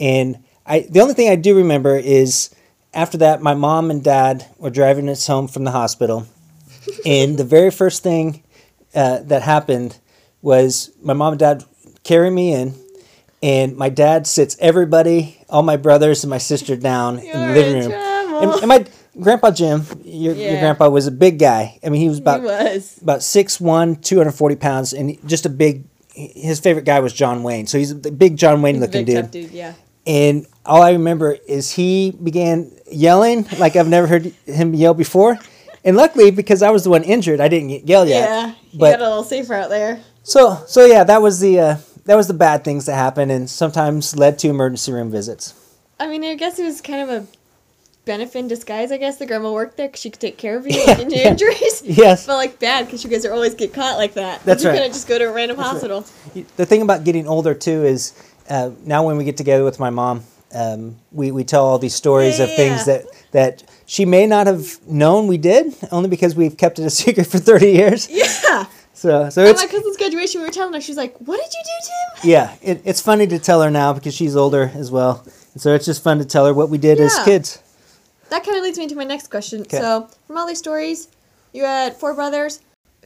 And 0.00 0.42
I, 0.64 0.86
the 0.90 1.00
only 1.02 1.12
thing 1.12 1.28
I 1.28 1.36
do 1.36 1.58
remember 1.58 1.94
is 1.94 2.48
after 2.94 3.18
that, 3.18 3.42
my 3.42 3.52
mom 3.52 3.90
and 3.90 4.02
dad 4.02 4.46
were 4.56 4.70
driving 4.70 5.10
us 5.10 5.26
home 5.26 5.46
from 5.46 5.64
the 5.64 5.72
hospital, 5.72 6.26
and 7.04 7.36
the 7.36 7.44
very 7.44 7.70
first 7.70 8.02
thing 8.02 8.44
uh, 8.94 9.18
that 9.24 9.42
happened 9.42 9.98
was 10.40 10.90
my 11.02 11.12
mom 11.12 11.34
and 11.34 11.38
dad 11.40 11.62
carry 12.02 12.30
me 12.30 12.54
in, 12.54 12.74
and 13.42 13.76
my 13.76 13.90
dad 13.90 14.26
sits 14.26 14.56
everybody, 14.58 15.36
all 15.50 15.64
my 15.64 15.76
brothers 15.76 16.24
and 16.24 16.30
my 16.30 16.38
sister 16.38 16.76
down 16.76 17.18
in 17.18 17.40
the 17.48 17.52
living 17.52 17.74
room. 17.82 17.92
And, 17.92 18.50
and 18.52 18.68
my 18.68 18.86
grandpa 19.20 19.50
Jim, 19.50 19.84
your, 20.04 20.34
your 20.34 20.58
grandpa 20.60 20.88
was 20.88 21.06
a 21.06 21.10
big 21.10 21.38
guy. 21.38 21.78
I 21.84 21.88
mean, 21.88 22.00
he 22.00 22.08
was 22.08 22.18
about 22.18 22.40
he 22.40 22.46
was. 22.46 22.98
about 23.02 23.20
6'1", 23.20 24.02
240 24.02 24.56
pounds, 24.56 24.92
and 24.92 25.16
just 25.28 25.46
a 25.46 25.48
big. 25.50 25.84
His 26.14 26.60
favorite 26.60 26.84
guy 26.86 27.00
was 27.00 27.12
John 27.12 27.42
Wayne, 27.42 27.66
so 27.66 27.76
he's 27.78 27.90
a 27.90 27.94
big 27.96 28.36
John 28.36 28.62
Wayne 28.62 28.76
He's 28.76 28.82
looking 28.82 29.04
dude. 29.04 29.30
dude, 29.30 29.50
yeah. 29.50 29.74
And 30.06 30.46
all 30.64 30.82
I 30.82 30.92
remember 30.92 31.32
is 31.48 31.72
he 31.72 32.12
began 32.12 32.70
yelling 32.90 33.46
like 33.58 33.76
I've 33.76 33.88
never 33.88 34.06
heard 34.06 34.26
him 34.46 34.72
yell 34.74 34.94
before. 34.94 35.36
And 35.84 35.96
luckily, 35.96 36.30
because 36.30 36.62
I 36.62 36.70
was 36.70 36.84
the 36.84 36.90
one 36.90 37.02
injured, 37.04 37.40
I 37.40 37.48
didn't 37.48 37.68
get 37.68 37.86
yelled 37.88 38.08
at. 38.08 38.12
Yeah, 38.28 38.54
you 38.70 38.78
But 38.78 38.92
got 38.98 39.00
a 39.06 39.08
little 39.08 39.24
safer 39.24 39.54
out 39.54 39.68
there. 39.68 40.00
so 40.22 40.62
so 40.66 40.84
yeah, 40.86 41.04
that 41.04 41.20
was 41.22 41.40
the 41.40 41.60
uh, 41.60 41.76
that 42.06 42.14
was 42.16 42.28
the 42.28 42.34
bad 42.34 42.64
things 42.64 42.86
that 42.86 42.94
happened, 42.94 43.30
and 43.30 43.50
sometimes 43.50 44.16
led 44.16 44.38
to 44.38 44.48
emergency 44.48 44.92
room 44.92 45.10
visits. 45.10 45.54
I 46.00 46.06
mean, 46.08 46.24
I 46.24 46.34
guess 46.34 46.58
it 46.58 46.64
was 46.64 46.80
kind 46.80 47.02
of 47.02 47.22
a 47.22 47.26
benefit 48.06 48.38
in 48.38 48.48
disguise. 48.48 48.90
I 48.90 48.96
guess 48.96 49.18
the 49.18 49.26
grandma 49.26 49.52
worked 49.52 49.76
there 49.76 49.88
because 49.88 50.00
she 50.00 50.08
could 50.10 50.20
take 50.20 50.38
care 50.38 50.56
of 50.56 50.66
you 50.66 50.72
Yeah, 50.80 50.98
in 50.98 51.10
your 51.10 51.20
yeah. 51.20 51.30
injuries. 51.32 51.82
Yes. 51.84 52.26
But 52.26 52.36
like 52.36 52.58
bad 52.58 52.86
because 52.86 53.04
you 53.04 53.10
guys 53.10 53.26
are 53.26 53.32
always 53.34 53.54
get 53.54 53.74
caught 53.74 53.98
like 53.98 54.14
that. 54.14 54.42
That's 54.44 54.62
you 54.62 54.70
right. 54.70 54.76
couldn't 54.76 54.92
just 54.92 55.06
go 55.06 55.18
to 55.18 55.24
a 55.28 55.32
random 55.32 55.58
right. 55.58 55.66
hospital. 55.66 56.06
The 56.56 56.64
thing 56.64 56.80
about 56.82 57.04
getting 57.04 57.26
older 57.28 57.52
too 57.52 57.84
is 57.84 58.14
uh, 58.48 58.70
now 58.84 59.04
when 59.04 59.16
we 59.18 59.24
get 59.24 59.36
together 59.36 59.64
with 59.64 59.78
my 59.78 59.90
mom, 59.90 60.22
um, 60.54 60.96
we, 61.12 61.30
we 61.32 61.44
tell 61.44 61.66
all 61.66 61.78
these 61.78 61.94
stories 61.94 62.40
of 62.40 62.48
Yeah. 62.48 62.56
things 62.56 62.84
that, 62.86 63.04
that 63.32 63.64
she 63.84 64.04
may 64.06 64.26
not 64.26 64.46
have 64.46 64.80
known 64.88 65.26
we 65.26 65.36
did, 65.36 65.74
only 65.90 66.08
because 66.08 66.34
we've 66.34 66.56
kept 66.56 66.78
it 66.78 66.84
a 66.84 66.90
secret 67.02 67.26
for 67.26 67.38
30 67.38 67.70
years. 67.72 68.08
Yeah. 68.08 68.66
So, 68.92 69.28
so 69.28 69.42
At 69.42 69.48
it's, 69.50 69.62
my 69.62 69.66
cousin's 69.68 69.96
graduation, 69.98 70.40
we 70.40 70.46
were 70.46 70.52
telling 70.52 70.72
her, 70.72 70.80
she's 70.80 70.96
like, 70.96 71.14
"What 71.18 71.36
did 71.36 71.52
you 71.52 71.62
do, 71.64 71.86
Tim?" 72.22 72.30
yeah, 72.30 72.54
it, 72.62 72.80
it's 72.86 73.02
funny 73.02 73.26
to 73.26 73.38
tell 73.38 73.60
her 73.60 73.70
now 73.70 73.92
because 73.92 74.14
she's 74.14 74.34
older 74.34 74.70
as 74.74 74.90
well. 74.90 75.22
And 75.52 75.60
so 75.60 75.74
it's 75.74 75.84
just 75.84 76.02
fun 76.02 76.16
to 76.18 76.24
tell 76.24 76.46
her 76.46 76.54
what 76.54 76.70
we 76.70 76.78
did 76.78 76.98
as 76.98 77.14
kids. 77.24 77.58
That 78.30 78.44
kind 78.44 78.56
of 78.56 78.62
leads 78.64 78.78
me 78.78 78.86
to 78.88 78.94
my 78.96 79.04
next 79.04 79.30
question. 79.30 79.68
So, 79.68 80.08
from 80.26 80.36
all 80.36 80.46
these 80.46 80.58
stories, 80.58 81.08
you 81.52 81.64
had 81.64 81.96
four 81.96 82.14
brothers. 82.14 82.60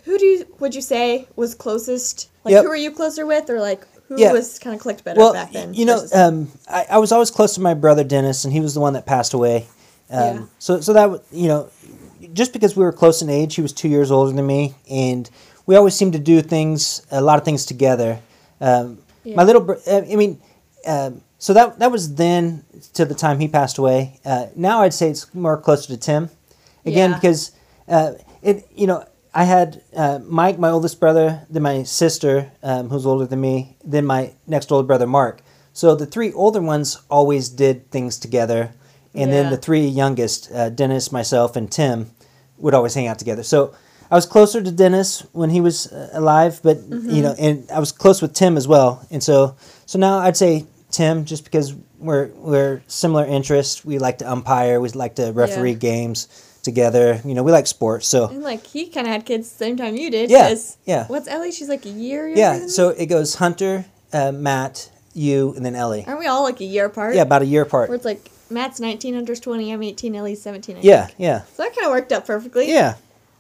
Who 0.05 0.19
do 0.19 0.25
you 0.25 0.47
would 0.61 0.75
you 0.75 0.81
say 0.81 1.29
was 1.37 1.55
closest? 1.55 2.31
Like, 2.45 2.53
Yep. 2.53 2.63
who 2.65 2.69
were 2.71 2.77
you 2.77 2.91
closer 2.91 3.27
with, 3.27 3.51
or 3.51 3.61
like 3.61 3.87
who 4.09 4.19
Yeah. 4.19 4.33
was 4.33 4.59
kind 4.59 4.75
of 4.75 4.81
clicked 4.81 5.05
better 5.05 5.19
Well, 5.21 5.33
back 5.35 5.53
then? 5.53 5.75
you 5.75 5.85
know, 5.85 5.97
versus- 6.01 6.15
um, 6.15 6.51
I, 6.69 6.87
I 6.93 6.99
was 6.99 7.13
always 7.13 7.31
close 7.31 7.55
to 7.55 7.61
my 7.61 7.75
brother 7.75 8.03
Dennis, 8.03 8.45
and 8.45 8.53
he 8.53 8.61
was 8.61 8.73
the 8.75 8.81
one 8.81 8.95
that 8.95 9.05
passed 9.07 9.35
away. 9.35 9.67
Um, 10.11 10.19
Yeah. 10.37 10.43
So, 10.59 10.81
so 10.81 10.93
that 10.95 11.23
you 11.31 11.49
know, 11.49 11.69
just 12.33 12.53
because 12.55 12.75
we 12.77 12.83
were 12.83 12.93
close 12.93 13.21
in 13.21 13.29
age, 13.29 13.55
he 13.57 13.63
was 13.63 13.73
two 13.73 13.89
years 13.89 14.11
older 14.11 14.33
than 14.33 14.47
me, 14.47 14.75
and 14.91 15.29
we 15.67 15.77
always 15.77 15.95
seemed 15.95 16.15
to 16.15 16.19
do 16.19 16.41
things, 16.41 17.03
a 17.11 17.21
lot 17.21 17.39
of 17.39 17.45
things 17.45 17.65
together. 17.67 18.21
Um, 18.61 18.99
Yeah. 19.23 19.37
My 19.37 19.43
little, 19.45 19.61
bro- 19.61 19.81
uh, 19.87 20.01
I 20.11 20.17
mean, 20.17 20.41
um, 20.87 21.21
so 21.41 21.53
that 21.55 21.79
that 21.81 21.91
was 21.91 22.15
then 22.15 22.63
to 22.95 23.05
the 23.05 23.15
time 23.15 23.41
he 23.41 23.49
passed 23.49 23.79
away. 23.79 24.21
Uh, 24.25 24.47
now 24.55 24.83
I'd 24.83 24.95
say 24.95 25.09
it's 25.11 25.27
more 25.35 25.57
closer 25.57 25.89
to 25.95 25.97
Tim, 25.97 26.29
again 26.85 27.11
Yeah. 27.11 27.17
because 27.17 27.51
uh, 27.89 28.13
it, 28.43 28.69
you 28.75 28.87
know, 28.87 29.05
I 29.35 29.45
had 29.45 29.83
uh, 29.97 30.19
Mike, 30.41 30.59
my 30.59 30.71
oldest 30.71 31.01
brother, 31.01 31.47
then 31.51 31.63
my 31.63 31.83
sister, 31.85 32.53
um, 32.63 32.89
who's 32.91 33.07
older 33.07 33.27
than 33.27 33.41
me, 33.41 33.77
then 33.85 34.05
my 34.07 34.33
next 34.47 34.71
older 34.71 34.87
brother, 34.87 35.07
Mark. 35.07 35.41
So 35.73 35.95
the 35.95 36.07
three 36.07 36.33
older 36.33 36.61
ones 36.61 36.99
always 37.09 37.49
did 37.49 37.91
things 37.91 38.19
together, 38.19 38.73
and 39.15 39.33
then 39.33 39.51
the 39.51 39.57
three 39.57 39.87
youngest, 39.87 40.51
uh, 40.53 40.69
Dennis, 40.71 41.11
myself, 41.11 41.57
and 41.57 41.71
Tim, 41.71 42.11
would 42.59 42.75
always 42.75 42.95
hang 42.95 43.07
out 43.09 43.19
together. 43.19 43.43
So 43.43 43.73
I 44.11 44.15
was 44.15 44.27
closer 44.27 44.61
to 44.63 44.71
Dennis 44.73 45.25
when 45.33 45.51
he 45.51 45.61
was 45.61 45.87
uh, 45.93 46.11
alive, 46.13 46.61
but 46.63 46.77
you 47.17 47.23
know, 47.23 47.35
and 47.39 47.69
I 47.71 47.79
was 47.79 47.93
close 47.93 48.21
with 48.21 48.35
Tim 48.35 48.57
as 48.57 48.67
well. 48.69 49.07
And 49.11 49.23
so, 49.23 49.57
so 49.87 49.99
now 49.99 50.19
I'd 50.19 50.37
say 50.37 50.67
Tim, 50.91 51.25
just 51.25 51.45
because 51.45 51.75
we're 51.99 52.29
we're 52.37 52.83
similar 52.87 53.25
interests. 53.25 53.85
We 53.85 53.99
like 53.99 54.19
to 54.19 54.31
umpire. 54.31 54.81
We 54.81 54.89
like 54.91 55.17
to 55.17 55.33
referee 55.33 55.73
Yeah. 55.73 55.77
games 55.79 56.29
together. 56.63 57.21
You 57.25 57.35
know, 57.35 57.43
we 57.43 57.53
like 57.53 57.67
sports. 57.67 58.07
So 58.09 58.29
and 58.29 58.43
like 58.43 58.67
he 58.67 58.87
kind 58.89 59.07
of 59.07 59.13
had 59.13 59.25
kids 59.27 59.51
the 59.51 59.57
same 59.57 59.77
time 59.77 59.97
you 59.97 60.11
did. 60.11 60.31
Yeah, 60.31 60.55
yeah. 60.85 61.07
What's 61.07 61.29
Ellie? 61.29 61.53
She's 61.53 61.69
like 61.69 61.87
a 61.87 61.91
year. 61.91 62.27
younger 62.27 62.41
yeah, 62.41 62.67
so 62.67 62.91
it 62.91 63.07
goes 63.07 63.37
Hunter, 63.37 63.87
uh, 64.13 64.33
Matt, 64.33 64.91
you, 65.15 65.55
and 65.57 65.65
then 65.65 65.75
Ellie. 65.75 66.05
aren't 66.07 66.21
we 66.21 66.27
all 66.27 66.43
like 66.43 66.61
a 66.61 66.65
year 66.65 66.87
apart? 66.87 67.15
Yeah, 67.15 67.23
about 67.23 67.43
a 67.43 67.47
year 67.47 67.63
apart. 67.63 67.89
Where 67.89 67.97
it's 67.97 68.05
like 68.05 68.31
Matt's 68.51 68.81
19, 68.81 69.15
Hunter's 69.15 69.41
20, 69.41 69.73
I'm 69.73 69.83
18, 69.83 70.15
Ellie's 70.15 70.43
17. 70.43 70.77
I 70.77 70.81
Yeah, 70.83 71.07
think. 71.07 71.19
yeah, 71.19 71.43
So 71.57 71.63
that 71.63 71.75
kind 71.75 71.87
of 71.87 71.93
worked 71.93 72.13
out 72.13 72.27
perfectly. 72.27 72.69
yeah. 72.71 72.95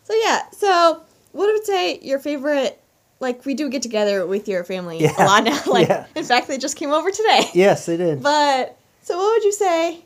So 0.04 0.14
yeah, 0.14 0.42
so 0.52 1.02
what 1.32 1.46
would 1.46 1.56
you 1.58 1.64
say 1.64 1.98
your 2.02 2.18
favorite? 2.18 2.79
Like 3.20 3.44
we 3.44 3.54
do 3.54 3.68
get 3.68 3.82
together 3.82 4.26
with 4.26 4.48
your 4.48 4.64
family 4.64 4.98
Yeah. 5.00 5.12
a 5.18 5.24
lot 5.26 5.44
now. 5.44 5.60
Like 5.66 5.88
Yeah. 5.88 6.06
in 6.16 6.24
fact, 6.24 6.48
they 6.48 6.58
just 6.58 6.76
came 6.76 6.90
over 6.90 7.10
today. 7.10 7.44
Yes, 7.54 7.86
they 7.86 7.96
did. 7.96 8.22
But 8.22 8.76
so 9.02 9.16
what 9.16 9.34
would 9.36 9.44
you 9.44 9.52
say? 9.52 10.04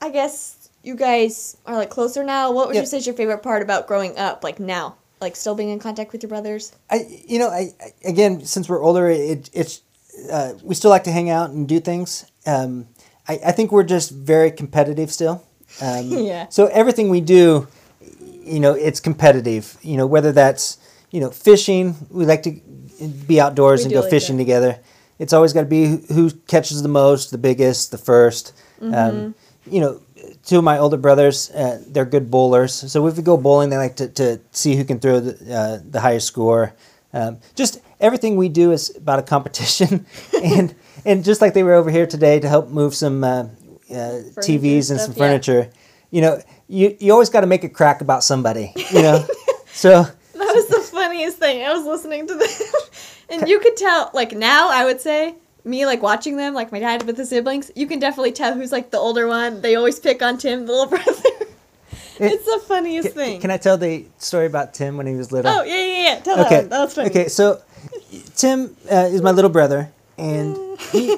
I 0.00 0.10
guess 0.10 0.68
you 0.82 0.96
guys 0.96 1.56
are 1.66 1.76
like 1.76 1.90
closer 1.90 2.24
now. 2.24 2.50
What 2.52 2.66
would 2.68 2.74
Yeah. 2.74 2.80
you 2.82 2.86
say 2.86 2.96
is 2.98 3.06
your 3.06 3.14
favorite 3.14 3.42
part 3.42 3.62
about 3.62 3.86
growing 3.86 4.16
up? 4.18 4.42
Like 4.42 4.58
now, 4.58 4.96
like 5.20 5.36
still 5.36 5.54
being 5.54 5.68
in 5.68 5.78
contact 5.78 6.10
with 6.12 6.22
your 6.22 6.28
brothers. 6.30 6.72
I, 6.90 7.06
you 7.26 7.38
know, 7.38 7.48
I, 7.48 7.72
I 7.80 7.92
again, 8.08 8.44
since 8.44 8.68
we're 8.68 8.82
older, 8.82 9.08
it, 9.08 9.50
it's 9.52 9.80
uh, 10.30 10.54
we 10.62 10.74
still 10.74 10.90
like 10.90 11.04
to 11.04 11.12
hang 11.12 11.30
out 11.30 11.50
and 11.50 11.68
do 11.68 11.80
things. 11.80 12.24
Um, 12.46 12.86
I, 13.28 13.38
I 13.46 13.52
think 13.52 13.70
we're 13.72 13.84
just 13.84 14.10
very 14.10 14.50
competitive 14.50 15.12
still. 15.12 15.44
Um, 15.80 16.10
Yeah. 16.10 16.48
So 16.50 16.66
everything 16.66 17.08
we 17.08 17.22
do, 17.22 17.66
you 18.44 18.60
know, 18.60 18.74
it's 18.74 19.00
competitive. 19.00 19.78
You 19.82 19.96
know, 19.96 20.06
whether 20.06 20.30
that's 20.32 20.76
you 21.12 21.20
know 21.20 21.30
fishing, 21.30 21.94
we 22.10 22.26
like 22.26 22.42
to 22.42 22.60
be 23.28 23.40
outdoors 23.40 23.80
We 23.80 23.84
and 23.84 23.92
go 23.92 24.00
like 24.00 24.10
fishing 24.10 24.36
that. 24.36 24.42
together. 24.42 24.78
It's 25.20 25.32
always 25.32 25.52
got 25.52 25.60
to 25.60 25.66
be 25.66 26.02
who, 26.12 26.30
catches 26.48 26.82
the 26.82 26.88
most, 26.88 27.30
the 27.30 27.38
biggest, 27.38 27.92
the 27.92 27.96
1st 27.98 28.52
Mm-hmm. 28.82 28.94
Um, 28.94 29.34
you 29.70 29.80
know, 29.80 30.00
two 30.44 30.58
of 30.58 30.64
my 30.64 30.78
older 30.78 30.96
brothers, 30.96 31.50
uh, 31.50 31.82
they're 31.86 32.04
good 32.04 32.30
bowlers. 32.30 32.74
So 32.74 33.06
if 33.06 33.16
we 33.16 33.22
go 33.22 33.36
bowling, 33.36 33.70
they 33.70 33.76
like 33.76 33.96
to, 33.96 34.08
to 34.08 34.40
see 34.50 34.74
who 34.74 34.84
can 34.84 34.98
throw 34.98 35.20
the, 35.20 35.54
uh, 35.54 35.78
the 35.88 36.00
highest 36.00 36.26
score. 36.26 36.74
Um, 37.12 37.38
just 37.54 37.80
everything 38.00 38.36
we 38.36 38.48
do 38.48 38.72
is 38.72 38.94
about 38.96 39.18
a 39.18 39.22
competition, 39.22 40.06
and 40.42 40.74
and 41.04 41.22
just 41.22 41.40
like 41.40 41.52
they 41.54 41.62
were 41.62 41.74
over 41.74 41.90
here 41.90 42.06
today 42.06 42.40
to 42.40 42.48
help 42.48 42.70
move 42.70 42.94
some 42.94 43.22
uh, 43.22 43.44
uh, 43.90 44.22
TVs 44.40 44.90
and 44.90 44.98
stuff, 44.98 45.00
some 45.00 45.12
yeah. 45.12 45.18
furniture. 45.18 45.70
You 46.10 46.22
know, 46.22 46.42
you 46.68 46.96
you 46.98 47.12
always 47.12 47.28
got 47.28 47.42
to 47.42 47.46
make 47.46 47.64
a 47.64 47.68
crack 47.68 48.00
about 48.00 48.24
somebody. 48.24 48.72
You 48.90 49.02
know, 49.02 49.26
so 49.66 50.02
That 50.32 50.54
was 50.54 50.66
the 50.68 50.81
funniest 51.02 51.38
thing. 51.38 51.62
I 51.64 51.72
was 51.72 51.84
listening 51.84 52.26
to 52.28 52.34
them, 52.34 52.48
and 53.30 53.48
you 53.48 53.58
could 53.60 53.76
tell. 53.76 54.10
Like 54.14 54.32
now, 54.32 54.68
I 54.70 54.84
would 54.84 55.00
say 55.00 55.34
me 55.64 55.86
like 55.86 56.02
watching 56.02 56.36
them, 56.36 56.54
like 56.54 56.72
my 56.72 56.78
dad 56.80 57.04
with 57.04 57.16
the 57.16 57.26
siblings. 57.26 57.70
You 57.74 57.86
can 57.86 57.98
definitely 57.98 58.32
tell 58.32 58.54
who's 58.54 58.72
like 58.72 58.90
the 58.90 58.98
older 58.98 59.26
one. 59.28 59.60
They 59.60 59.74
always 59.76 59.98
pick 60.00 60.22
on 60.22 60.38
Tim, 60.38 60.66
the 60.66 60.72
little 60.72 60.86
brother. 60.94 61.12
it's 62.18 62.44
the 62.44 62.60
funniest 62.66 63.08
Ca- 63.08 63.14
thing. 63.14 63.40
Can 63.40 63.50
I 63.50 63.56
tell 63.56 63.76
the 63.78 64.04
story 64.18 64.46
about 64.46 64.74
Tim 64.74 64.96
when 64.96 65.06
he 65.06 65.14
was 65.14 65.32
little? 65.32 65.50
Oh 65.50 65.62
yeah, 65.62 65.74
yeah, 65.76 66.02
yeah. 66.14 66.20
Tell 66.20 66.36
that 66.36 66.46
okay. 66.46 66.60
one. 66.60 66.68
That 66.68 66.80
was 66.84 66.94
funny. 66.94 67.10
Okay, 67.10 67.28
so 67.28 67.60
Tim 68.36 68.76
uh, 68.90 69.08
is 69.10 69.22
my 69.22 69.30
little 69.32 69.50
brother, 69.50 69.90
and 70.18 70.56
he, 70.92 71.16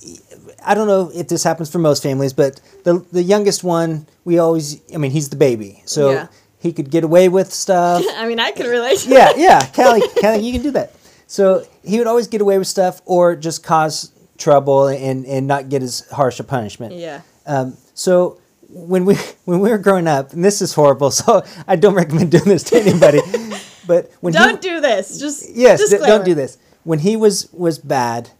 he- 0.00 0.18
I 0.64 0.74
don't 0.74 0.86
know 0.86 1.10
if 1.14 1.28
this 1.28 1.44
happens 1.44 1.70
for 1.70 1.78
most 1.78 2.02
families, 2.02 2.32
but 2.32 2.60
the 2.84 3.04
the 3.12 3.22
youngest 3.22 3.62
one, 3.64 4.06
we 4.24 4.38
always, 4.38 4.80
I 4.94 4.98
mean, 4.98 5.10
he's 5.12 5.28
the 5.30 5.36
baby, 5.36 5.82
so 5.86 6.10
Yeah. 6.10 6.26
He 6.60 6.72
could 6.72 6.90
get 6.90 7.04
away 7.04 7.28
with 7.28 7.52
stuff. 7.52 8.04
I 8.16 8.26
mean, 8.26 8.40
I 8.40 8.50
could 8.52 8.66
relate. 8.66 9.06
yeah, 9.06 9.32
yeah, 9.36 9.66
Callie, 9.74 10.02
Callie, 10.20 10.40
you 10.40 10.52
can 10.52 10.62
do 10.62 10.70
that. 10.72 10.92
So 11.26 11.64
he 11.84 11.98
would 11.98 12.06
always 12.06 12.26
get 12.26 12.40
away 12.40 12.58
with 12.58 12.66
stuff, 12.68 13.00
or 13.04 13.36
just 13.36 13.62
cause 13.62 14.12
trouble 14.38 14.86
and 14.88 15.26
and 15.26 15.46
not 15.46 15.68
get 15.68 15.82
as 15.82 16.08
harsh 16.10 16.40
a 16.40 16.44
punishment. 16.44 16.94
Yeah. 16.94 17.20
Um, 17.46 17.76
so 17.94 18.38
when 18.68 19.04
we 19.04 19.14
when 19.44 19.60
we 19.60 19.70
were 19.70 19.78
growing 19.78 20.06
up, 20.06 20.32
and 20.32 20.44
this 20.44 20.62
is 20.62 20.72
horrible, 20.74 21.10
so 21.10 21.44
I 21.66 21.76
don't 21.76 21.94
recommend 21.94 22.30
doing 22.30 22.44
this 22.44 22.62
to 22.64 22.80
anybody. 22.80 23.20
but 23.86 24.10
when 24.20 24.32
Don't 24.32 24.60
do 24.60 24.80
this. 24.80 25.18
Just 25.18 25.50
yes, 25.54 25.80
disclaimer. 25.80 26.06
don't 26.06 26.24
do 26.24 26.34
this. 26.34 26.58
When 26.84 27.00
he 27.00 27.16
was 27.16 27.52
was 27.52 27.78
bad, 27.78 28.30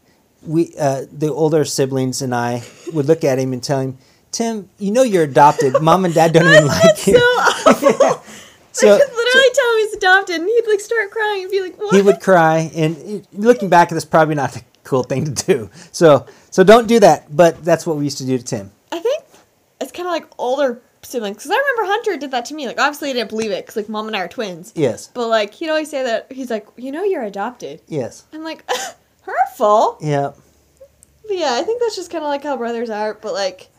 we 0.45 0.73
uh, 0.79 1.05
the 1.11 1.31
older 1.31 1.65
siblings 1.65 2.21
and 2.21 2.33
I 2.33 2.63
would 2.93 3.05
look 3.05 3.23
at 3.23 3.37
him 3.39 3.53
and 3.53 3.61
tell 3.61 3.79
him, 3.81 3.97
Tim, 4.31 4.69
you 4.79 4.91
know 4.91 5.03
you're 5.03 5.23
adopted. 5.23 5.81
Mom 5.81 6.05
and 6.05 6.13
Dad 6.13 6.33
don't 6.33 6.47
even 6.47 6.67
like 6.67 7.05
you. 7.07 7.19
so. 7.19 7.48
So- 7.79 8.93
I 8.95 8.99
could 8.99 9.15
literally 9.15 9.49
tell 9.53 9.71
him 9.73 9.79
he's 9.79 9.93
adopted, 9.95 10.35
and 10.41 10.47
he'd 10.49 10.67
like 10.67 10.79
start 10.79 11.11
crying 11.11 11.41
and 11.43 11.51
be 11.51 11.61
like, 11.61 11.77
"What?" 11.79 11.95
he 11.95 12.01
would 12.01 12.19
cry, 12.21 12.71
and 12.75 13.27
looking 13.33 13.69
back, 13.69 13.89
that's 13.89 14.05
probably 14.05 14.35
not 14.35 14.55
a 14.55 14.61
cool 14.83 15.03
thing 15.03 15.25
to 15.33 15.45
do. 15.45 15.69
So 15.91 16.25
so 16.51 16.63
don't 16.63 16.87
do 16.87 16.99
that. 16.99 17.35
But 17.35 17.63
that's 17.63 17.85
what 17.87 17.97
we 17.97 18.03
used 18.05 18.17
to 18.19 18.25
do 18.25 18.37
to 18.37 18.43
Tim. 18.43 18.71
I 18.91 18.99
think 18.99 19.23
it's 19.81 19.91
kind 19.91 20.07
of 20.07 20.11
like 20.13 20.25
older 20.37 20.81
siblings 21.01 21.37
because 21.37 21.51
I 21.51 21.55
remember 21.55 21.91
Hunter 21.93 22.17
did 22.17 22.31
that 22.31 22.45
to 22.45 22.53
me. 22.53 22.67
Like, 22.67 22.79
obviously, 22.79 23.09
I 23.09 23.13
didn't 23.13 23.29
believe 23.29 23.51
it 23.51 23.65
because 23.65 23.75
like 23.75 23.89
mom 23.89 24.07
and 24.07 24.15
I 24.15 24.19
are 24.21 24.27
twins. 24.27 24.71
Yes, 24.75 25.07
But 25.13 25.27
like, 25.29 25.53
he'd 25.53 25.69
always 25.69 25.89
say 25.89 26.03
that 26.03 26.31
he's 26.31 26.49
like, 26.51 26.67
you 26.77 26.91
know, 26.91 27.03
you're 27.03 27.23
adopted. 27.23 27.81
yes, 27.87 28.25
I'm 28.33 28.43
like, 28.43 28.63
hurtful. 29.21 29.97
yeah, 30.01 30.31
But 31.27 31.37
yeah, 31.37 31.53
I 31.59 31.63
think 31.63 31.79
that's 31.81 31.95
just 31.95 32.11
kind 32.11 32.23
of 32.23 32.27
like 32.29 32.43
how 32.43 32.57
brothers 32.57 32.89
are. 32.89 33.13
But 33.13 33.33
like, 33.33 33.69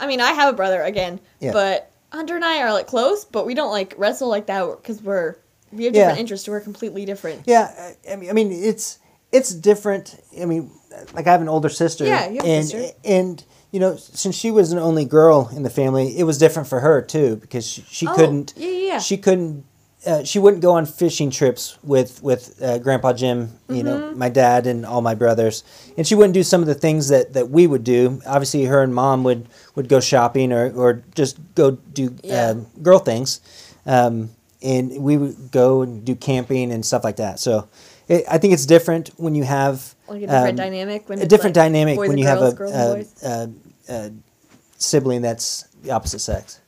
I 0.00 0.06
mean, 0.06 0.20
I 0.20 0.32
have 0.32 0.52
a 0.52 0.56
brother 0.56 0.82
again, 0.82 1.20
Yeah. 1.40 1.52
but 1.52 1.90
Hunter 2.12 2.36
and 2.36 2.44
I 2.44 2.62
are 2.62 2.72
like 2.72 2.86
close, 2.86 3.24
but 3.24 3.46
we 3.46 3.54
don't 3.54 3.70
like 3.70 3.94
wrestle 3.98 4.28
like 4.28 4.46
that 4.46 4.64
because 4.80 5.02
we're 5.02 5.36
we 5.72 5.84
have 5.84 5.92
different 5.92 6.16
Yeah. 6.16 6.20
interests. 6.20 6.48
We're 6.48 6.60
completely 6.60 7.04
different. 7.04 7.42
Yeah, 7.46 7.92
I- 8.10 8.16
mean, 8.16 8.30
I 8.30 8.32
mean, 8.32 8.52
it's 8.52 8.98
it's 9.32 9.50
different. 9.52 10.16
I 10.40 10.44
mean, 10.44 10.70
like 11.12 11.26
I 11.26 11.32
have 11.32 11.42
an 11.42 11.48
older 11.48 11.68
sister. 11.68 12.04
Yeah, 12.06 12.28
you 12.28 12.36
have 12.36 12.46
and, 12.46 12.66
sister. 12.66 12.94
And 13.04 13.44
you 13.72 13.80
know, 13.80 13.96
since 13.96 14.34
she 14.34 14.50
was 14.50 14.72
an 14.72 14.78
only 14.78 15.04
girl 15.04 15.50
in 15.54 15.62
the 15.62 15.68
family, 15.70 16.16
it 16.18 16.22
was 16.24 16.38
different 16.38 16.68
for 16.68 16.80
her 16.80 17.02
too 17.02 17.36
because 17.36 17.66
she, 17.66 17.82
she 17.90 18.06
Oh, 18.06 18.14
couldn't. 18.14 18.54
yeah, 18.56 18.68
yeah. 18.70 18.98
She 19.00 19.16
couldn't. 19.18 19.65
Uh, 20.06 20.22
she 20.22 20.38
wouldn't 20.38 20.62
go 20.62 20.72
on 20.72 20.86
fishing 20.86 21.30
trips 21.30 21.76
with 21.82 22.22
with 22.22 22.62
uh, 22.62 22.78
Grandpa 22.78 23.12
Jim, 23.12 23.58
you 23.68 23.82
know, 23.82 23.96
Mm-hmm. 23.98 24.18
my 24.18 24.28
dad 24.28 24.66
and 24.66 24.86
all 24.86 25.00
my 25.02 25.14
brothers, 25.14 25.64
and 25.98 26.06
she 26.06 26.14
wouldn't 26.14 26.34
do 26.34 26.42
some 26.44 26.60
of 26.60 26.66
the 26.68 26.74
things 26.74 27.08
that, 27.08 27.32
that 27.32 27.50
we 27.50 27.66
would 27.66 27.82
do. 27.82 28.20
Obviously, 28.26 28.64
her 28.66 28.82
and 28.82 28.94
mom 28.94 29.24
would, 29.24 29.48
would 29.74 29.88
go 29.88 29.98
shopping 30.00 30.52
or, 30.52 30.72
or 30.74 31.02
just 31.14 31.38
go 31.56 31.72
do 31.72 32.14
Yeah. 32.22 32.50
um, 32.50 32.66
girl 32.82 33.00
things, 33.00 33.40
um, 33.84 34.30
and 34.62 35.02
we 35.02 35.16
would 35.16 35.50
go 35.50 35.82
and 35.82 36.04
do 36.04 36.14
camping 36.14 36.70
and 36.72 36.84
stuff 36.86 37.02
like 37.02 37.16
that. 37.16 37.40
So, 37.40 37.68
it, 38.06 38.24
I 38.30 38.38
think 38.38 38.52
it's 38.54 38.66
different 38.66 39.10
when 39.16 39.34
you 39.34 39.42
have 39.44 39.94
Like 40.08 40.18
a 40.22 40.26
different 40.26 40.48
um, 40.50 40.56
dynamic 40.56 41.08
when 41.08 41.18
a 41.20 41.26
different 41.26 41.56
like 41.56 41.64
dynamic 41.64 41.98
when 41.98 42.16
you 42.16 42.24
girls, 42.24 42.42
have 42.42 42.52
a, 42.52 42.56
girls 42.56 42.72
and 42.72 42.94
boys. 42.94 43.22
a, 43.24 43.92
a, 43.92 44.06
a 44.06 44.12
sibling 44.78 45.22
that's 45.22 45.62
the 45.82 45.90
opposite 45.90 46.20
sex. 46.20 46.60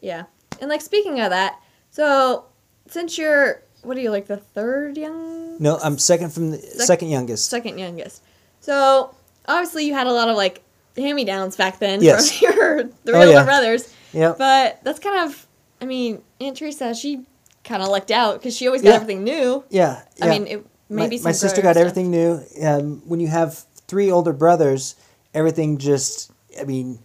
Yeah. 0.00 0.24
And 0.60 0.70
like 0.70 0.82
speaking 0.82 1.20
of 1.20 1.30
that, 1.30 1.58
so 1.90 2.44
since 2.88 3.18
you're 3.18 3.62
what 3.82 3.96
are 3.96 4.00
you 4.00 4.10
like 4.10 4.26
the 4.26 4.36
third 4.38 4.96
young 4.96 5.56
No, 5.62 5.78
I'm 5.82 5.98
second 5.98 6.32
from 6.32 6.50
the 6.52 6.58
second 6.58 7.08
youngest. 7.08 7.48
second 7.48 7.78
youngest. 7.78 8.22
So 8.60 9.14
obviously 9.46 9.86
you 9.86 9.94
had 9.94 10.06
a 10.06 10.12
lot 10.12 10.28
of 10.28 10.36
like 10.36 10.62
hand 10.96 11.14
me 11.16 11.24
downs 11.24 11.56
back 11.56 11.78
then 11.78 12.02
Yes. 12.02 12.32
from 12.38 12.48
your 12.56 12.82
three 13.04 13.14
Oh, 13.14 13.18
older 13.20 13.30
yeah. 13.32 13.44
brothers. 13.44 13.92
Yeah. 14.12 14.34
But 14.36 14.80
that's 14.82 14.98
kind 14.98 15.28
of 15.28 15.46
I 15.80 15.84
mean, 15.84 16.22
Aunt 16.40 16.56
Teresa, 16.56 16.94
she 16.94 17.26
kind 17.62 17.82
of 17.82 17.88
lucked 17.90 18.10
out 18.10 18.38
because 18.40 18.56
she 18.56 18.66
always 18.66 18.82
got 18.82 18.88
Yeah. 18.90 18.94
everything 18.96 19.24
new. 19.24 19.62
Yeah, 19.68 20.02
I 20.22 20.28
mean, 20.30 20.46
it, 20.46 20.66
maybe 20.88 21.18
my, 21.18 21.24
my 21.24 21.32
sister 21.32 21.60
got 21.60 21.72
stuff. 21.74 21.80
everything 21.82 22.10
new. 22.10 22.40
Um, 22.62 23.02
when 23.04 23.20
you 23.20 23.28
have 23.28 23.64
three 23.86 24.10
older 24.10 24.32
brothers, 24.32 24.94
everything 25.34 25.76
just, 25.76 26.30
I 26.58 26.64
mean, 26.64 26.98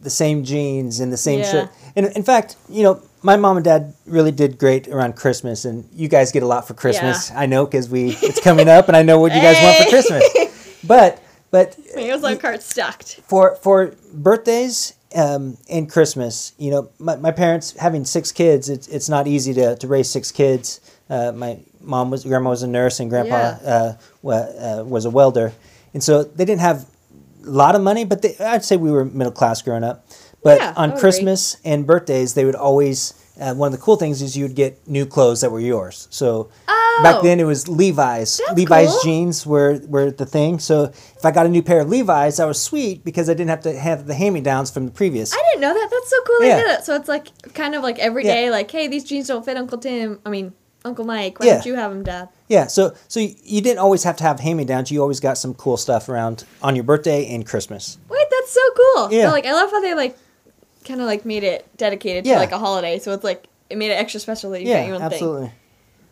the 0.00 0.10
same 0.10 0.44
jeans 0.44 1.00
and 1.00 1.12
the 1.12 1.16
same 1.16 1.40
Yeah. 1.40 1.50
shirt. 1.50 1.70
And 1.96 2.06
in 2.14 2.22
fact, 2.22 2.56
you 2.68 2.82
know, 2.84 3.02
my 3.24 3.36
mom 3.36 3.56
and 3.56 3.64
dad 3.64 3.94
really 4.06 4.30
did 4.30 4.58
great 4.58 4.86
around 4.86 5.16
Christmas, 5.16 5.64
and 5.64 5.88
you 5.94 6.08
guys 6.08 6.30
get 6.30 6.42
a 6.42 6.46
lot 6.46 6.68
for 6.68 6.74
Christmas. 6.74 7.30
I 7.32 7.46
know 7.46 7.64
because 7.64 7.88
we 7.88 8.10
it's 8.22 8.40
coming 8.40 8.68
up, 8.68 8.86
and 8.88 8.96
I 8.96 9.02
know 9.02 9.18
what 9.18 9.34
you 9.34 9.40
guys 9.40 9.56
want 9.62 9.76
for 9.82 9.88
Christmas. 9.90 10.22
But 10.84 11.22
but 11.50 11.78
Meals 11.96 12.22
on 12.22 12.36
carts 12.38 12.66
stacked. 12.66 13.20
for 13.26 13.56
for 13.56 13.94
birthdays 14.12 14.92
um, 15.16 15.56
and 15.70 15.90
Christmas, 15.90 16.52
you 16.58 16.70
know, 16.70 16.90
my, 16.98 17.16
my 17.16 17.30
parents 17.30 17.74
having 17.78 18.04
six 18.04 18.30
kids, 18.32 18.68
it's 18.68 18.86
it's 18.88 19.08
not 19.08 19.26
easy 19.26 19.54
to, 19.54 19.74
to 19.76 19.86
raise 19.88 20.10
six 20.10 20.30
kids. 20.30 20.80
Uh, 21.08 21.32
my 21.32 21.58
mom 21.80 22.10
was 22.10 22.24
grandma 22.24 22.50
was 22.50 22.62
a 22.62 22.68
nurse 22.68 23.00
and 23.00 23.08
grandpa 23.08 23.36
Yeah. 23.62 23.70
uh, 23.74 23.92
wa, 24.22 24.34
uh, 24.34 24.84
was 24.86 25.06
a 25.06 25.10
welder, 25.10 25.52
and 25.94 26.02
so 26.02 26.22
they 26.22 26.44
didn't 26.44 26.60
have 26.60 26.86
a 27.46 27.50
lot 27.50 27.74
of 27.74 27.80
money, 27.82 28.04
but 28.04 28.20
they, 28.22 28.36
I'd 28.38 28.64
say 28.64 28.76
we 28.76 28.90
were 28.90 29.04
middle 29.04 29.32
class 29.32 29.62
growing 29.62 29.84
up. 29.84 30.06
But 30.44 30.58
Yeah, 30.60 30.74
on 30.76 30.96
Christmas 30.96 31.56
and 31.64 31.84
birthdays, 31.86 32.34
they 32.34 32.44
would 32.44 32.54
always. 32.54 33.14
Uh, 33.40 33.52
one 33.52 33.66
of 33.66 33.72
the 33.72 33.82
cool 33.84 33.96
things 33.96 34.22
is 34.22 34.36
you 34.36 34.44
would 34.44 34.54
get 34.54 34.86
new 34.86 35.04
clothes 35.04 35.40
that 35.40 35.50
were 35.50 35.58
yours. 35.58 36.06
So 36.10 36.50
Oh. 36.68 37.00
back 37.02 37.20
then 37.24 37.40
it 37.40 37.44
was 37.44 37.66
Levi's. 37.66 38.40
Levi's 38.54 38.90
cool. 38.90 39.00
jeans 39.02 39.44
were, 39.44 39.80
were 39.88 40.12
the 40.12 40.24
thing. 40.24 40.60
So 40.60 40.84
if 40.84 41.24
I 41.24 41.32
got 41.32 41.44
a 41.44 41.48
new 41.48 41.60
pair 41.60 41.80
of 41.80 41.88
Levi's, 41.88 42.36
that 42.36 42.44
was 42.46 42.62
sweet 42.62 43.04
because 43.04 43.28
I 43.28 43.34
didn't 43.34 43.50
have 43.50 43.62
to 43.62 43.76
have 43.76 44.06
the 44.06 44.14
hand 44.14 44.34
me 44.34 44.40
downs 44.40 44.70
from 44.70 44.84
the 44.86 44.92
previous. 44.92 45.34
I 45.34 45.42
didn't 45.50 45.62
know 45.62 45.74
that. 45.74 45.88
That's 45.90 46.08
so 46.10 46.16
cool 46.24 46.36
they 46.42 46.46
Yeah. 46.48 46.58
did 46.58 46.70
it. 46.78 46.84
So 46.84 46.94
it's 46.94 47.08
like 47.08 47.26
kind 47.54 47.74
of 47.74 47.82
like 47.82 47.98
every 47.98 48.24
Yeah. 48.24 48.34
day, 48.34 48.50
like, 48.52 48.70
hey, 48.70 48.86
these 48.86 49.02
jeans 49.02 49.26
don't 49.26 49.44
fit 49.44 49.56
Uncle 49.56 49.78
Tim. 49.78 50.20
I 50.24 50.30
mean, 50.30 50.52
Uncle 50.84 51.04
Mike. 51.04 51.40
Why 51.40 51.46
Yeah. 51.46 51.54
don't 51.54 51.66
you 51.66 51.74
have 51.74 51.90
them, 51.90 52.04
Dad? 52.04 52.28
Yeah, 52.48 52.68
so 52.68 52.92
so 53.08 53.18
you, 53.18 53.34
you 53.42 53.60
didn't 53.62 53.80
always 53.80 54.04
have 54.04 54.16
to 54.18 54.22
have 54.22 54.38
hand 54.38 54.58
me 54.58 54.64
downs. 54.64 54.92
You 54.92 55.00
always 55.02 55.18
got 55.18 55.38
some 55.38 55.54
cool 55.54 55.76
stuff 55.76 56.08
around 56.08 56.44
on 56.62 56.76
your 56.76 56.84
birthday 56.84 57.26
and 57.34 57.44
Christmas. 57.44 57.98
Wait, 58.08 58.26
that's 58.30 58.52
so 58.52 58.60
cool. 58.76 59.12
Yeah. 59.12 59.26
So, 59.26 59.32
like, 59.32 59.46
I 59.46 59.54
love 59.54 59.72
how 59.72 59.80
they 59.80 59.94
like 59.94 60.16
kind 60.84 61.00
of 61.00 61.06
like 61.06 61.24
made 61.24 61.44
it 61.44 61.66
dedicated 61.76 62.26
Yeah. 62.26 62.34
to 62.34 62.40
like 62.40 62.52
a 62.52 62.58
holiday. 62.58 62.98
So 62.98 63.12
it's 63.12 63.24
like 63.24 63.46
it 63.70 63.78
made 63.78 63.90
it 63.90 63.94
extra 63.94 64.20
special 64.20 64.50
that 64.52 64.62
you 64.62 64.68
yeah, 64.68 64.80
got 64.80 64.86
your 64.86 64.96
own 64.96 65.02
absolutely. 65.02 65.46
thing. 65.46 65.54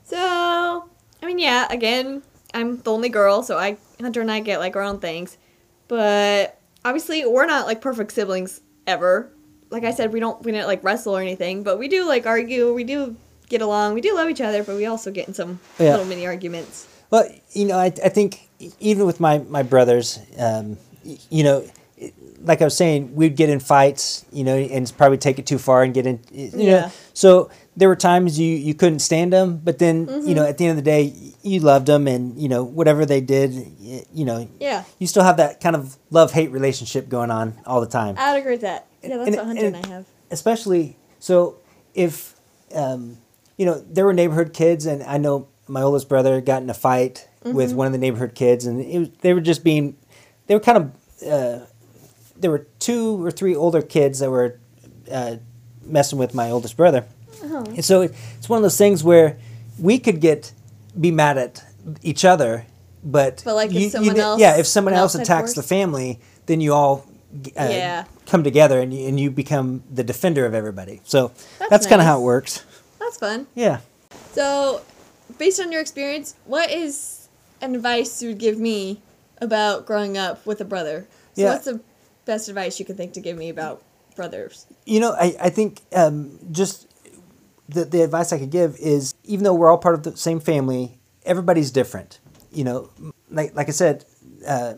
So 0.05 0.89
I 1.23 1.27
mean, 1.27 1.39
yeah. 1.39 1.67
Again, 1.71 2.23
I'm 2.55 2.79
the 2.79 2.93
only 2.93 3.09
girl, 3.09 3.43
so 3.43 3.57
I 3.59 3.77
Hunter 4.01 4.21
and 4.21 4.31
I 4.31 4.41
get 4.41 4.59
like 4.59 4.75
our 4.77 4.83
own 4.83 4.99
things, 4.99 5.37
but 5.89 6.59
obviously 6.85 7.25
we're 7.27 7.47
not 7.47 7.67
like 7.67 7.81
perfect 7.81 8.13
siblings 8.13 8.61
ever. 8.87 9.31
Like 9.71 9.85
I 9.85 9.93
said, 9.93 10.13
we 10.13 10.21
don't 10.21 10.43
we 10.43 10.53
didn't 10.53 10.67
like 10.67 10.83
wrestle 10.85 11.17
or 11.17 11.21
anything, 11.21 11.63
but 11.63 11.79
we 11.79 11.89
do 11.89 12.07
like 12.07 12.27
argue. 12.27 12.73
We 12.75 12.85
do 12.85 13.17
get 13.49 13.63
along. 13.63 13.95
We 13.95 14.01
do 14.01 14.15
love 14.15 14.29
each 14.29 14.41
other, 14.41 14.63
but 14.65 14.77
we 14.77 14.87
also 14.87 15.11
get 15.11 15.29
in 15.29 15.35
some 15.35 15.61
Yeah. 15.79 15.91
little 15.93 16.07
mini 16.07 16.27
arguments. 16.27 16.89
Well, 17.11 17.29
you 17.53 17.67
know, 17.67 17.77
I, 17.79 17.87
I 17.87 18.09
think 18.09 18.49
even 18.81 19.05
with 19.05 19.21
my, 19.21 19.39
my 19.39 19.63
brothers, 19.63 20.19
um, 20.39 20.79
you 21.29 21.45
know, 21.45 21.63
like 22.45 22.61
I 22.61 22.65
was 22.65 22.77
saying, 22.77 23.15
we'd 23.15 23.37
get 23.37 23.49
in 23.49 23.61
fights, 23.61 24.25
you 24.33 24.45
know, 24.45 24.57
and 24.57 24.93
probably 24.97 25.19
take 25.19 25.39
it 25.39 25.47
too 25.47 25.59
far 25.59 25.83
and 25.83 25.95
get 25.95 26.07
in, 26.07 26.21
you 26.33 26.51
Yeah. 26.55 26.81
know. 26.81 26.91
So 27.15 27.51
there 27.77 27.89
were 27.89 27.97
times 27.97 28.39
you, 28.39 28.49
you 28.57 28.75
couldn't 28.75 28.99
stand 28.99 29.33
them, 29.33 29.61
but 29.63 29.79
then, 29.79 30.01
you 30.01 30.07
Mm-hmm. 30.07 30.33
know, 30.35 30.47
at 30.47 30.59
the 30.59 30.67
end 30.67 30.79
of 30.79 30.85
the 30.85 30.91
day, 30.91 31.15
you 31.43 31.61
loved 31.61 31.87
them 31.87 32.07
and, 32.09 32.39
you 32.41 32.49
know, 32.49 32.65
whatever 32.65 33.07
they 33.07 33.21
did, 33.21 33.55
you 34.13 34.25
know, 34.25 34.49
Yeah, 34.61 34.85
you 34.99 35.07
still 35.07 35.23
have 35.23 35.37
that 35.39 35.61
kind 35.61 35.77
of 35.77 35.97
love 36.11 36.33
hate 36.33 36.51
relationship 36.51 37.09
going 37.09 37.31
on 37.31 37.55
all 37.67 37.81
the 37.81 37.87
time. 37.87 38.17
I'd 38.19 38.37
agree 38.39 38.53
with 38.53 38.61
that. 38.63 38.87
Yeah, 39.03 39.17
that's 39.19 39.29
And- 39.29 39.37
what 39.37 39.47
Hunter 39.47 39.67
and, 39.67 39.77
and- 39.77 39.87
I 39.87 39.89
have. 39.89 40.05
especially 40.31 40.97
so 41.19 41.57
if 41.95 42.35
um, 42.75 43.19
you 43.57 43.67
know 43.67 43.79
there 43.91 44.05
were 44.07 44.13
neighborhood 44.15 44.53
kids 44.55 44.87
and 44.87 45.03
i 45.03 45.19
know 45.19 45.47
my 45.69 45.83
oldest 45.83 46.09
brother 46.09 46.41
got 46.41 46.63
in 46.63 46.71
a 46.71 46.75
fight 46.75 47.29
Mm-hmm. 47.45 47.57
with 47.57 47.73
one 47.75 47.87
of 47.89 47.93
the 47.93 47.99
neighborhood 47.99 48.37
kids 48.37 48.67
and 48.67 48.81
it 48.81 48.99
was, 49.01 49.09
they 49.21 49.35
were 49.35 49.41
just 49.41 49.65
being 49.65 49.97
they 50.47 50.55
were 50.55 50.61
kind 50.61 50.79
of 50.79 51.29
uh, 51.29 51.67
there 52.43 52.51
were 52.51 52.67
two 52.79 53.25
or 53.25 53.31
three 53.31 53.55
older 53.55 53.81
kids 53.83 54.19
that 54.19 54.31
were 54.31 54.59
uh, 55.11 55.37
messing 55.85 56.19
with 56.19 56.35
my 56.35 56.51
oldest 56.51 56.77
brother 56.77 57.05
Oh. 57.45 57.65
and 57.65 57.85
so 57.85 58.03
it, 58.03 58.15
it's 58.39 58.49
one 58.49 58.59
of 58.59 58.63
those 58.63 58.79
things 58.79 59.03
where 59.03 59.37
we 59.79 59.99
could 59.99 60.21
get 60.21 60.53
be 60.99 61.11
mad 61.11 61.39
at 61.39 61.65
each 62.03 62.25
other 62.25 62.67
but, 63.05 63.43
But, 63.45 63.55
like, 63.57 63.73
you- 63.73 63.81
you 63.81 63.91
someone 63.91 64.15
did- 64.15 64.21
else- 64.23 64.41
yeah 64.41 64.57
if 64.59 64.67
someone 64.67 64.95
an 64.95 65.01
else 65.01 65.15
attacks 65.17 65.55
the 65.55 65.63
family 65.63 66.21
then 66.47 66.61
you 66.61 66.73
all 66.73 67.05
uh, 67.57 67.69
Yeah. 67.69 68.05
come 68.27 68.45
together 68.45 68.79
and 68.81 68.93
you, 68.95 69.09
and 69.09 69.19
you 69.19 69.31
become 69.31 69.83
the 69.91 70.05
defender 70.05 70.45
of 70.47 70.55
everybody. 70.55 71.01
So 71.05 71.33
That's 71.59 71.71
that's, 71.71 71.87
kind 71.87 72.01
of 72.03 72.07
how 72.07 72.19
it 72.21 72.23
works. 72.25 72.63
That's 73.01 73.17
fun. 73.17 73.47
Yeah. 73.55 73.79
So, 74.33 74.83
based 75.39 75.59
on 75.59 75.73
your 75.73 75.81
experience, 75.81 76.35
what 76.45 76.71
is 76.71 77.29
an 77.63 77.75
advice 77.75 78.23
you 78.23 78.29
would 78.31 78.39
give 78.39 78.59
me 78.59 79.01
about 79.41 79.87
growing 79.87 80.19
up 80.19 80.45
with 80.45 80.61
a 80.61 80.65
brother? 80.67 81.07
So, 81.35 81.41
Yeah. 81.43 81.53
what's 81.53 81.65
the 81.65 81.81
best 82.25 82.49
advice 82.49 82.79
you 82.79 82.85
could 82.87 82.97
think 82.97 83.13
to 83.15 83.21
give 83.21 83.37
me 83.37 83.49
about 83.49 83.83
brothers? 84.17 84.67
You 84.87 85.01
know, 85.01 85.13
I, 85.13 85.35
I 85.41 85.51
think 85.51 85.81
um, 85.95 86.39
just 86.51 86.89
the, 87.69 87.85
the 87.85 88.03
advice 88.03 88.33
I 88.33 88.39
could 88.39 88.51
give 88.51 88.77
is 88.77 89.15
even 89.25 89.45
though 89.45 89.55
we're 89.55 89.71
all 89.71 89.79
part 89.79 89.95
of 89.95 90.03
the 90.03 90.17
same 90.17 90.41
family, 90.41 90.99
everybody's 91.25 91.71
different. 91.71 92.21
You 92.53 92.65
know, 92.65 92.91
like, 93.31 93.55
like 93.55 93.69
I 93.69 93.73
said, 93.73 94.05
uh, 94.47 94.75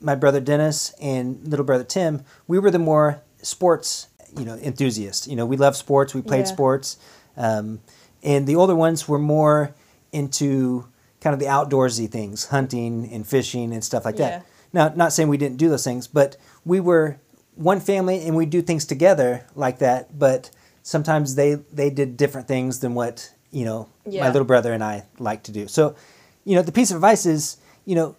my 0.00 0.14
brother 0.14 0.40
Dennis 0.40 0.94
and 1.00 1.46
little 1.46 1.64
brother 1.66 1.84
Tim, 1.84 2.22
we 2.46 2.58
were 2.58 2.70
the 2.70 2.78
more 2.78 3.22
sports, 3.42 4.08
you 4.38 4.44
know, 4.44 4.54
enthusiasts. 4.56 5.26
You 5.26 5.36
know, 5.36 5.46
we 5.46 5.56
love 5.56 5.76
sports, 5.76 6.14
we 6.14 6.22
played 6.22 6.40
Yeah. 6.40 6.52
sports. 6.52 6.96
Um, 7.36 7.80
and 8.22 8.46
the 8.46 8.56
older 8.56 8.74
ones 8.74 9.08
were 9.08 9.18
more 9.18 9.74
into 10.12 10.86
kind 11.20 11.34
of 11.34 11.40
the 11.40 11.46
outdoorsy 11.46 12.08
things, 12.10 12.46
hunting 12.46 13.08
and 13.12 13.26
fishing 13.26 13.72
and 13.72 13.82
stuff 13.84 14.04
like 14.04 14.18
Yeah. 14.18 14.30
that. 14.30 14.46
Now, 14.72 14.92
not 14.94 15.12
saying 15.12 15.28
we 15.28 15.36
didn't 15.38 15.56
do 15.58 15.68
those 15.68 15.84
things, 15.84 16.06
but 16.06 16.36
we 16.64 16.80
were 16.80 17.18
one 17.56 17.80
family 17.80 18.26
and 18.26 18.36
we 18.36 18.46
do 18.46 18.62
things 18.62 18.84
together 18.84 19.44
like 19.54 19.78
that. 19.80 20.18
But 20.18 20.50
sometimes 20.82 21.34
they 21.34 21.54
they 21.72 21.90
did 21.90 22.16
different 22.16 22.46
things 22.48 22.80
than 22.80 22.94
what 22.94 23.32
you 23.50 23.64
know 23.64 23.88
Yeah. 24.06 24.22
my 24.22 24.30
little 24.30 24.46
brother 24.46 24.72
and 24.72 24.82
I 24.84 25.04
like 25.18 25.42
to 25.44 25.52
do. 25.52 25.66
So, 25.68 25.94
you 26.44 26.54
know, 26.56 26.62
the 26.62 26.72
piece 26.72 26.90
of 26.90 26.96
advice 26.96 27.26
is, 27.26 27.56
you 27.84 27.94
know, 27.96 28.16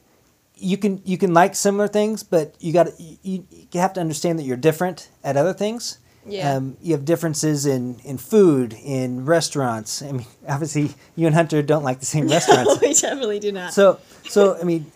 you 0.56 0.78
can 0.78 1.02
you 1.06 1.18
can 1.18 1.34
like 1.34 1.56
similar 1.56 1.88
things, 1.88 2.22
but 2.24 2.54
you 2.60 2.74
got 2.74 2.88
you, 3.00 3.46
you 3.72 3.80
have 3.80 3.94
to 3.94 4.02
understand 4.02 4.38
that 4.40 4.44
you're 4.44 4.58
different 4.58 5.10
at 5.24 5.38
other 5.38 5.54
things. 5.54 5.98
Yeah. 6.24 6.54
Um, 6.54 6.78
you 6.84 6.92
have 6.94 7.04
differences 7.04 7.66
in, 7.66 7.98
in 8.06 8.20
food, 8.20 8.74
in 8.84 9.26
restaurants. 9.26 10.04
I 10.04 10.12
mean, 10.12 10.28
obviously, 10.48 10.92
you 11.16 11.26
and 11.26 11.34
Hunter 11.34 11.64
don't 11.64 11.82
like 11.84 12.00
the 12.00 12.06
same 12.06 12.28
restaurants. 12.38 12.80
we 12.80 12.94
definitely 12.94 13.40
do 13.40 13.52
not. 13.52 13.74
So, 13.74 14.00
so 14.30 14.56
I 14.60 14.64
mean, 14.64 14.92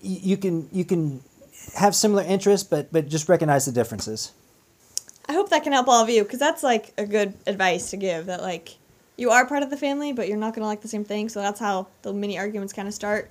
you 0.00 0.36
can 0.36 0.68
you 0.72 0.84
can 0.84 1.22
have 1.74 1.94
similar 1.94 2.22
interests, 2.22 2.66
but 2.68 2.92
but 2.92 3.08
just 3.08 3.28
recognize 3.28 3.64
the 3.66 3.72
differences. 3.72 4.32
I 5.28 5.32
hope 5.32 5.50
that 5.50 5.64
can 5.64 5.72
help 5.72 5.88
all 5.88 6.02
of 6.02 6.08
you 6.08 6.22
because 6.22 6.38
that's 6.38 6.62
like 6.62 6.92
a 6.96 7.04
good 7.04 7.34
advice 7.46 7.90
to 7.90 7.96
give. 7.96 8.26
That 8.26 8.42
like 8.42 8.76
you 9.16 9.30
are 9.30 9.46
part 9.46 9.62
of 9.62 9.70
the 9.70 9.76
family, 9.76 10.12
but 10.12 10.28
you're 10.28 10.36
not 10.36 10.54
gonna 10.54 10.66
like 10.66 10.82
the 10.82 10.88
same 10.88 11.04
thing. 11.04 11.28
So 11.28 11.40
that's 11.40 11.60
how 11.60 11.88
the 12.02 12.12
mini 12.12 12.38
arguments 12.38 12.72
kind 12.72 12.86
of 12.86 12.94
start. 12.94 13.30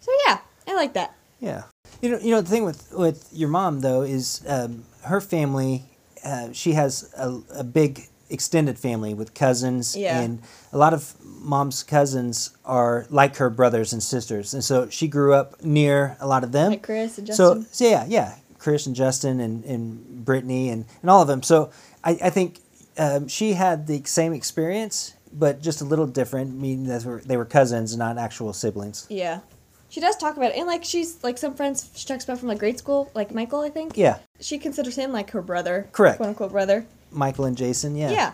So 0.00 0.10
yeah, 0.26 0.38
I 0.66 0.74
like 0.74 0.94
that. 0.94 1.14
Yeah. 1.40 1.64
You 2.02 2.10
know, 2.10 2.18
you 2.18 2.30
know 2.30 2.40
the 2.40 2.50
thing 2.50 2.64
with 2.64 2.92
with 2.92 3.28
your 3.32 3.48
mom 3.48 3.80
though 3.80 4.02
is 4.02 4.42
um, 4.48 4.84
her 5.04 5.20
family. 5.20 5.84
Uh, 6.24 6.52
she 6.52 6.72
has 6.72 7.12
a, 7.16 7.40
a 7.54 7.64
big 7.64 8.08
extended 8.30 8.78
family 8.78 9.14
with 9.14 9.34
cousins 9.34 9.96
Yeah. 9.96 10.20
and 10.20 10.40
a 10.72 10.78
lot 10.78 10.92
of 10.92 11.14
mom's 11.22 11.82
cousins 11.82 12.50
are 12.64 13.06
like 13.10 13.36
her 13.36 13.48
brothers 13.50 13.92
and 13.92 14.02
sisters 14.02 14.52
and 14.54 14.64
so 14.64 14.88
she 14.88 15.06
grew 15.06 15.32
up 15.34 15.62
near 15.64 16.16
a 16.20 16.26
lot 16.26 16.42
of 16.42 16.50
them 16.52 16.70
Like 16.70 16.82
Chris 16.82 17.18
and 17.18 17.28
so, 17.28 17.54
Justin. 17.54 17.72
so 17.72 17.88
yeah 17.88 18.04
yeah 18.08 18.34
chris 18.58 18.86
and 18.86 18.96
justin 18.96 19.38
and, 19.38 19.64
and 19.64 20.24
brittany 20.24 20.70
and, 20.70 20.86
and 21.02 21.10
all 21.10 21.22
of 21.22 21.28
them 21.28 21.42
so 21.42 21.70
i, 22.02 22.10
I 22.22 22.30
think 22.30 22.58
um, 22.98 23.28
she 23.28 23.52
had 23.52 23.86
the 23.86 24.02
same 24.04 24.32
experience 24.32 25.14
but 25.32 25.60
just 25.62 25.80
a 25.80 25.84
little 25.84 26.06
different 26.06 26.58
meaning 26.58 26.84
that 26.86 27.02
they 27.02 27.08
were, 27.08 27.20
they 27.20 27.36
were 27.36 27.44
cousins 27.44 27.96
not 27.96 28.18
actual 28.18 28.52
siblings 28.52 29.06
Yeah. 29.08 29.40
She 29.88 30.00
does 30.00 30.16
talk 30.16 30.36
about 30.36 30.50
it. 30.50 30.56
And 30.58 30.66
like 30.66 30.84
she's 30.84 31.22
like 31.22 31.38
some 31.38 31.54
friends 31.54 31.88
she 31.94 32.06
talks 32.08 32.24
about 32.24 32.38
from 32.40 32.48
like 32.48 32.58
grade 32.58 32.76
school, 32.76 33.08
like 33.14 33.32
Michael, 33.32 33.60
I 33.60 33.70
think. 33.70 33.96
yeah 33.96 34.18
She 34.40 34.58
considers 34.58 34.96
him 34.96 35.12
like 35.12 35.30
her 35.30 35.40
brother. 35.40 35.88
Correct. 35.92 36.16
Quote 36.16 36.28
unquote 36.30 36.50
brother. 36.50 36.84
Michael 37.16 37.44
and 37.46 37.56
jason 37.56 37.96
yeah 37.96 38.10
Yeah. 38.10 38.32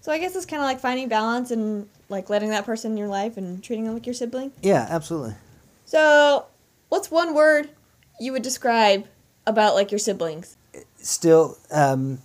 So 0.00 0.12
I 0.12 0.18
guess 0.18 0.36
it's 0.36 0.46
kind 0.46 0.62
of 0.62 0.66
like 0.66 0.78
finding 0.78 1.08
balance 1.08 1.50
and 1.50 1.88
like 2.08 2.30
letting 2.30 2.50
that 2.50 2.64
person 2.64 2.92
in 2.92 2.96
your 2.96 3.08
life 3.08 3.36
and 3.36 3.60
treating 3.62 3.84
them 3.86 3.94
like 3.94 4.06
your 4.06 4.14
sibling. 4.14 4.52
yeah 4.62 4.86
absolutely 4.88 5.34
So, 5.84 6.46
what's 6.88 7.10
one 7.10 7.34
word 7.34 7.70
you 8.20 8.30
would 8.32 8.42
describe 8.42 9.06
about 9.46 9.74
like 9.74 9.90
your 9.90 9.98
siblings? 9.98 10.56
still 10.98 11.56
um, 11.72 12.18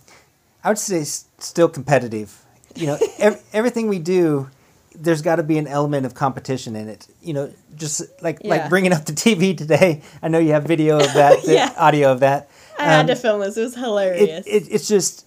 i 0.64 0.68
would 0.68 0.78
say 0.78 1.02
still 1.04 1.68
competitive 1.68 2.44
you 2.76 2.86
know 2.86 2.98
ev- 3.18 3.42
everything 3.52 3.88
we 3.88 3.98
do 3.98 4.48
there's 4.94 5.22
got 5.22 5.36
to 5.36 5.42
be 5.42 5.56
an 5.58 5.66
element 5.66 6.04
of 6.06 6.14
competition 6.14 6.76
in 6.76 6.88
it 6.88 7.06
you 7.22 7.32
know 7.32 7.50
just 7.76 8.02
like 8.22 8.38
Yeah. 8.42 8.50
like 8.50 8.68
bringing 8.68 8.92
up 8.92 9.04
the 9.06 9.12
tv 9.12 9.56
today 9.56 10.02
i 10.22 10.28
know 10.28 10.38
you 10.38 10.52
have 10.52 10.64
video 10.64 10.96
of 10.98 11.12
that 11.14 11.42
the 11.44 11.54
Yeah. 11.60 11.72
audio 11.78 12.12
of 12.12 12.20
that 12.20 12.48
I 12.78 12.84
had 12.84 13.00
Um, 13.02 13.06
to 13.08 13.16
film 13.16 13.40
this. 13.40 13.56
It 13.56 13.62
was 13.62 13.76
it, 13.76 13.80
hilarious. 13.80 14.46
it, 14.46 14.64
it's 14.70 14.88
just 14.88 15.24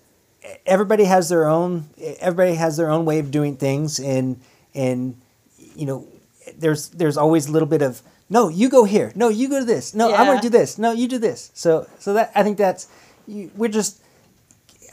everybody 0.66 1.04
has 1.06 1.30
their 1.30 1.48
own 1.48 1.86
everybody 2.20 2.56
has 2.56 2.78
their 2.78 2.90
own 2.90 3.06
way 3.06 3.20
of 3.20 3.32
doing 3.32 3.56
things 3.58 4.00
and 4.00 4.40
and 4.74 5.20
you 5.76 5.86
know 5.86 6.08
there's 6.58 6.90
there's 6.90 7.18
always 7.18 7.48
a 7.48 7.52
little 7.52 7.68
bit 7.68 7.82
of 7.82 8.02
no 8.30 8.50
you 8.50 8.70
go 8.70 8.84
here. 8.86 9.12
No 9.16 9.30
you 9.30 9.48
go 9.50 9.60
to 9.60 9.66
this. 9.66 9.94
No 9.94 10.14
i'm 10.14 10.26
going 10.26 10.38
to 10.42 10.42
do 10.42 10.50
this. 10.50 10.78
No 10.78 10.92
you 10.92 11.08
do 11.08 11.18
this. 11.20 11.52
So 11.54 11.88
so 12.00 12.14
that 12.14 12.32
i 12.36 12.44
think 12.44 12.58
that's 12.58 12.88
you, 13.28 13.52
we're 13.56 13.70
just 13.70 14.02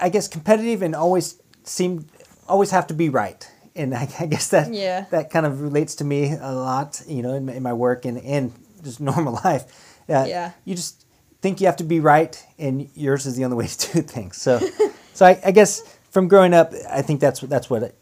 i 0.00 0.08
guess 0.08 0.28
competitive 0.28 0.82
and 0.82 0.94
always 0.94 1.40
seem 1.64 2.06
always 2.48 2.70
have 2.70 2.86
to 2.88 2.94
be 2.94 3.08
right. 3.08 3.48
And 3.74 3.94
i, 3.94 4.08
I 4.20 4.26
guess 4.26 4.48
that 4.48 4.72
Yeah. 4.72 5.06
that 5.10 5.30
kind 5.30 5.46
of 5.46 5.60
relates 5.62 5.94
to 5.96 6.04
me 6.04 6.32
a 6.40 6.52
lot 6.52 7.02
you 7.06 7.22
know 7.22 7.34
in, 7.34 7.46
my- 7.46 7.54
in 7.54 7.62
my 7.62 7.72
work 7.72 8.04
and 8.04 8.18
and 8.18 8.52
just 8.84 9.00
normal 9.10 9.40
life. 9.44 9.64
Uh, 10.08 10.24
Yeah. 10.28 10.52
you 10.64 10.74
just 10.74 11.04
think 11.40 11.60
you 11.60 11.66
have 11.66 11.76
to 11.76 11.84
be 11.84 12.00
right 12.00 12.34
and 12.58 12.88
yours 12.94 13.26
is 13.26 13.34
the 13.36 13.44
only 13.44 13.56
way 13.56 13.66
to 13.66 13.92
do 13.94 14.02
things. 14.02 14.36
So 14.40 14.60
so 15.14 15.26
I, 15.26 15.40
I 15.44 15.50
guess 15.50 15.82
from 16.10 16.28
growing 16.28 16.54
up 16.54 16.72
i 16.90 17.02
think 17.02 17.20
that's 17.20 17.40
that's 17.40 17.68
what 17.70 17.82
it, 17.82 17.94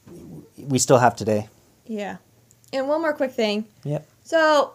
we 0.59 0.79
still 0.79 0.99
have 0.99 1.17
today 1.17 1.49
yeah. 1.87 2.19
And 2.73 2.87
one 2.87 3.01
more 3.01 3.13
quick 3.13 3.33
thing. 3.33 3.65
yep 3.83 4.07
So, 4.23 4.75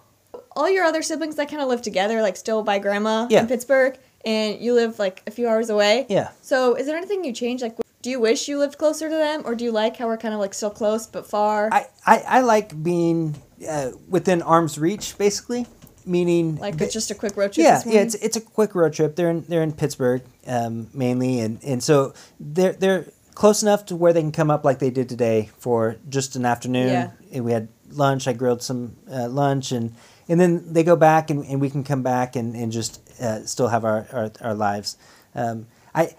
all 0.54 0.70
your 0.70 0.84
other 0.84 1.02
siblings 1.02 1.38
that 1.38 1.48
kind 1.50 1.62
of 1.62 1.70
live 1.70 1.82
together, 1.82 2.22
like 2.22 2.36
still 2.36 2.62
by 2.62 2.78
grandma 2.78 3.26
Yeah. 3.30 3.40
in 3.40 3.48
Pittsburg, 3.48 3.98
and 4.26 4.60
you 4.60 4.74
live 4.74 5.00
like 5.00 5.24
a 5.26 5.32
few 5.32 5.48
hours 5.48 5.70
away. 5.70 6.06
yeah 6.10 6.32
So, 6.42 6.76
is 6.76 6.88
there 6.88 6.98
anything 6.98 7.24
you 7.24 7.32
change? 7.32 7.62
Like, 7.62 7.78
do 8.02 8.10
you 8.10 8.20
wish 8.20 8.50
you 8.50 8.60
lived 8.60 8.78
closer 8.78 9.08
to 9.08 9.16
them, 9.16 9.44
or 9.46 9.56
do 9.56 9.64
you 9.64 9.72
like 9.72 9.96
how 9.96 10.08
we're 10.08 10.18
kind 10.18 10.34
of 10.34 10.42
like 10.42 10.54
still 10.54 10.70
close 10.72 11.08
but 11.08 11.26
far? 11.26 11.70
i 11.72 11.86
i, 12.06 12.18
I 12.28 12.42
like 12.42 12.84
being 12.84 13.36
uh, 13.70 13.92
within 14.10 14.42
arm's 14.42 14.78
reach 14.78 15.18
basically 15.18 15.66
meaning 16.06 16.58
like 16.58 16.80
it's 16.82 16.94
just 16.94 17.12
a 17.12 17.16
quick 17.16 17.38
road 17.38 17.54
trip. 17.54 17.64
yeah, 17.64 17.82
yeah, 17.86 18.02
it's 18.02 18.16
it's 18.16 18.36
a 18.36 18.42
quick 18.42 18.76
road 18.76 18.92
trip. 18.94 19.16
They're 19.16 19.30
in 19.32 19.46
they're 19.48 19.64
in 19.64 19.72
Pittsburg 19.72 20.22
um, 20.48 20.90
mainly, 20.94 21.40
and 21.40 21.64
and 21.64 21.84
so 21.84 22.14
they're 22.40 22.74
they're 22.74 23.06
close 23.34 23.62
enough 23.64 23.86
to 23.88 23.96
where 23.96 24.14
they 24.14 24.22
can 24.22 24.32
come 24.32 24.50
up 24.50 24.64
like 24.64 24.80
they 24.80 24.90
did 24.92 25.10
today 25.10 25.50
for 25.58 25.98
just 26.10 26.36
an 26.36 26.46
afternoon. 26.46 26.88
Yeah. 26.88 27.12
And 27.34 27.44
we 27.46 27.52
had 27.52 27.68
lunch. 27.92 28.28
I 28.28 28.34
grilled 28.34 28.62
some 28.64 28.96
uh, 29.12 29.28
lunch, 29.30 29.72
and 29.72 29.94
and 30.30 30.40
then 30.40 30.74
they 30.74 30.84
go 30.84 30.96
back, 30.96 31.30
and, 31.30 31.46
and 31.46 31.60
we 31.62 31.70
can 31.70 31.84
come 31.84 32.02
back 32.04 32.36
and 32.36 32.56
and 32.56 32.72
just 32.72 33.02
uh, 33.22 33.46
still 33.46 33.68
have 33.68 33.84
our 33.86 34.08
our, 34.12 34.32
our 34.42 34.54
lives. 34.54 34.98
Um, 35.36 35.68
I. 35.94 36.16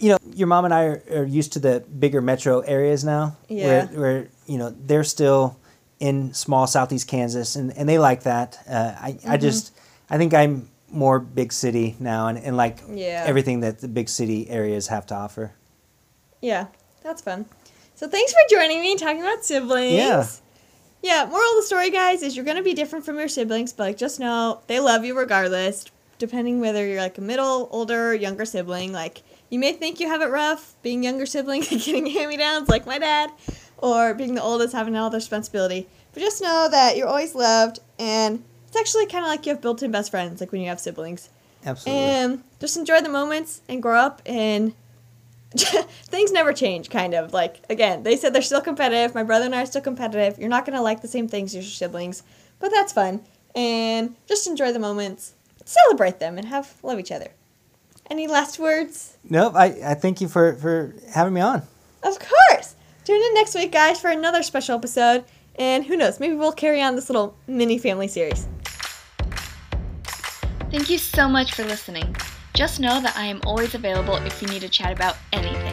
You 0.00 0.10
know, 0.10 0.18
your 0.32 0.46
mom 0.46 0.64
and 0.64 0.72
I 0.72 0.84
are, 0.84 1.02
are 1.10 1.24
used 1.24 1.54
to 1.54 1.58
the 1.58 1.80
bigger 1.98 2.20
metro 2.20 2.60
areas 2.60 3.02
now, 3.02 3.36
Yeah. 3.48 3.66
where, 3.66 3.86
where 4.00 4.28
you 4.46 4.56
know 4.56 4.70
they're 4.86 5.02
still 5.02 5.56
in 5.98 6.32
small 6.34 6.68
southeast 6.68 7.08
Kansas, 7.08 7.56
and, 7.56 7.76
and 7.76 7.88
they 7.88 7.98
like 7.98 8.22
that. 8.22 8.58
Uh, 8.70 8.94
I 8.96 9.08
I 9.08 9.10
Mm-hmm. 9.10 9.40
just 9.42 9.72
I 10.08 10.16
think 10.16 10.34
I'm 10.34 10.68
more 10.90 11.18
big 11.18 11.52
city 11.52 11.96
now, 12.00 12.28
and, 12.28 12.38
and 12.38 12.56
like 12.56 12.78
Yeah. 12.88 13.24
everything 13.26 13.60
that 13.60 13.80
the 13.80 13.88
big 13.88 14.08
city 14.08 14.48
areas 14.48 14.86
have 14.88 15.06
to 15.06 15.14
offer. 15.14 15.52
Yeah, 16.40 16.66
that's 17.02 17.20
fun. 17.22 17.46
So 17.94 18.08
thanks 18.08 18.32
for 18.32 18.38
joining 18.50 18.80
me 18.80 18.92
and 18.92 19.00
talking 19.00 19.20
about 19.22 19.44
siblings. 19.44 19.94
Yeah. 19.94 20.26
Yeah, 21.00 21.24
moral 21.26 21.48
of 21.50 21.56
the 21.56 21.62
story, 21.62 21.90
guys, 21.90 22.22
is 22.22 22.34
you're 22.36 22.44
gonna 22.44 22.62
be 22.62 22.74
different 22.74 23.04
from 23.04 23.18
your 23.18 23.28
siblings, 23.28 23.72
but 23.72 23.84
like 23.84 23.96
just 23.98 24.18
know 24.18 24.60
they 24.66 24.80
love 24.80 25.04
you 25.04 25.16
regardless. 25.16 25.84
Depending 26.18 26.58
whether 26.60 26.84
you're 26.84 27.00
like 27.00 27.16
a 27.18 27.20
middle, 27.20 27.68
older, 27.70 28.12
younger 28.12 28.44
sibling, 28.44 28.92
like 28.92 29.22
you 29.50 29.58
may 29.60 29.72
think 29.72 30.00
you 30.00 30.08
have 30.08 30.20
it 30.20 30.26
rough 30.30 30.74
being 30.82 31.04
younger 31.04 31.26
sibling 31.26 31.64
and 31.70 31.80
getting 31.80 32.06
hand 32.06 32.28
me 32.28 32.36
downs 32.36 32.68
like 32.68 32.86
my 32.86 32.98
dad, 32.98 33.30
or 33.76 34.14
being 34.14 34.34
the 34.34 34.42
oldest 34.42 34.72
having 34.74 34.96
all 34.96 35.10
the 35.10 35.16
responsibility. 35.18 35.86
But 36.12 36.20
just 36.20 36.42
know 36.42 36.68
that 36.70 36.96
you're 36.96 37.06
always 37.06 37.34
loved, 37.36 37.78
and 38.00 38.42
it's 38.68 38.76
actually 38.76 39.06
kind 39.06 39.24
of 39.24 39.28
like 39.28 39.46
you 39.46 39.52
have 39.52 39.62
built-in 39.62 39.90
best 39.90 40.10
friends, 40.10 40.40
like 40.40 40.52
when 40.52 40.60
you 40.60 40.68
have 40.68 40.78
siblings. 40.78 41.30
Absolutely. 41.64 42.02
And 42.02 42.44
just 42.60 42.76
enjoy 42.76 43.00
the 43.00 43.08
moments 43.08 43.62
and 43.68 43.82
grow 43.82 43.98
up 43.98 44.22
and 44.24 44.74
things 45.56 46.30
never 46.30 46.52
change 46.52 46.90
kind 46.90 47.14
of. 47.14 47.32
Like 47.32 47.64
again 47.68 48.02
they 48.02 48.16
said 48.16 48.34
they're 48.34 48.42
still 48.42 48.60
competitive. 48.60 49.14
My 49.14 49.22
brother 49.22 49.46
and 49.46 49.54
i 49.54 49.62
are 49.62 49.66
still 49.66 49.82
competitive. 49.82 50.38
You're 50.38 50.48
not 50.50 50.66
going 50.66 50.76
to 50.76 50.82
like 50.82 51.00
the 51.00 51.08
same 51.08 51.28
things 51.28 51.54
as 51.54 51.64
your 51.64 51.88
siblings 51.88 52.22
but 52.60 52.70
that's 52.70 52.92
fun. 52.92 53.22
And 53.54 54.14
just 54.26 54.46
enjoy 54.46 54.72
the 54.72 54.78
moments. 54.78 55.34
Celebrate 55.64 56.18
them 56.18 56.38
and 56.38 56.46
have 56.48 56.76
love 56.82 56.98
each 56.98 57.12
other. 57.12 57.28
Any 58.10 58.26
last 58.26 58.58
words? 58.58 59.16
Nope. 59.28 59.54
I, 59.54 59.66
I 59.84 59.94
thank 59.94 60.20
you 60.20 60.28
for, 60.28 60.54
for 60.54 60.94
having 61.12 61.34
me 61.34 61.40
on. 61.40 61.62
of 62.02 62.18
course! 62.18 62.74
Tune 63.04 63.20
in 63.22 63.34
next 63.34 63.54
week 63.54 63.72
guys 63.72 64.00
for 64.00 64.10
another 64.10 64.42
special 64.42 64.76
episode. 64.76 65.24
And 65.56 65.84
who 65.84 65.96
knows 65.96 66.20
maybe 66.20 66.34
we'll 66.34 66.52
carry 66.52 66.80
on 66.80 66.94
this 66.94 67.08
little 67.08 67.36
mini 67.46 67.78
family 67.78 68.06
series 68.06 68.46
Thank 70.70 70.90
you 70.90 70.98
so 70.98 71.28
much 71.28 71.54
for 71.54 71.64
listening. 71.64 72.14
Just 72.52 72.78
know 72.78 73.00
that 73.00 73.16
I 73.16 73.24
am 73.24 73.40
always 73.46 73.74
available 73.74 74.16
if 74.16 74.42
you 74.42 74.48
need 74.48 74.60
to 74.60 74.68
chat 74.68 74.92
about 74.92 75.16
anything. 75.32 75.72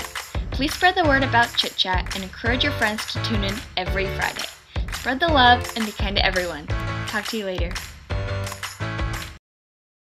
Please 0.51 0.73
spread 0.73 0.95
the 0.95 1.03
word 1.03 1.21
about 1.21 1.53
Chit 1.57 1.75
Chat 1.75 2.15
and 2.15 2.23
encourage 2.23 2.63
your 2.63 2.71
friends 2.73 3.05
to 3.11 3.21
tune 3.23 3.43
in 3.43 3.55
every 3.75 4.05
Friday. 4.15 4.45
Spread 4.93 5.19
the 5.19 5.27
love 5.27 5.69
and 5.75 5.85
be 5.85 5.91
kind 5.91 6.15
to 6.15 6.25
everyone. 6.25 6.65
Talk 7.07 7.25
to 7.27 7.37
you 7.37 7.43
later. 7.43 7.73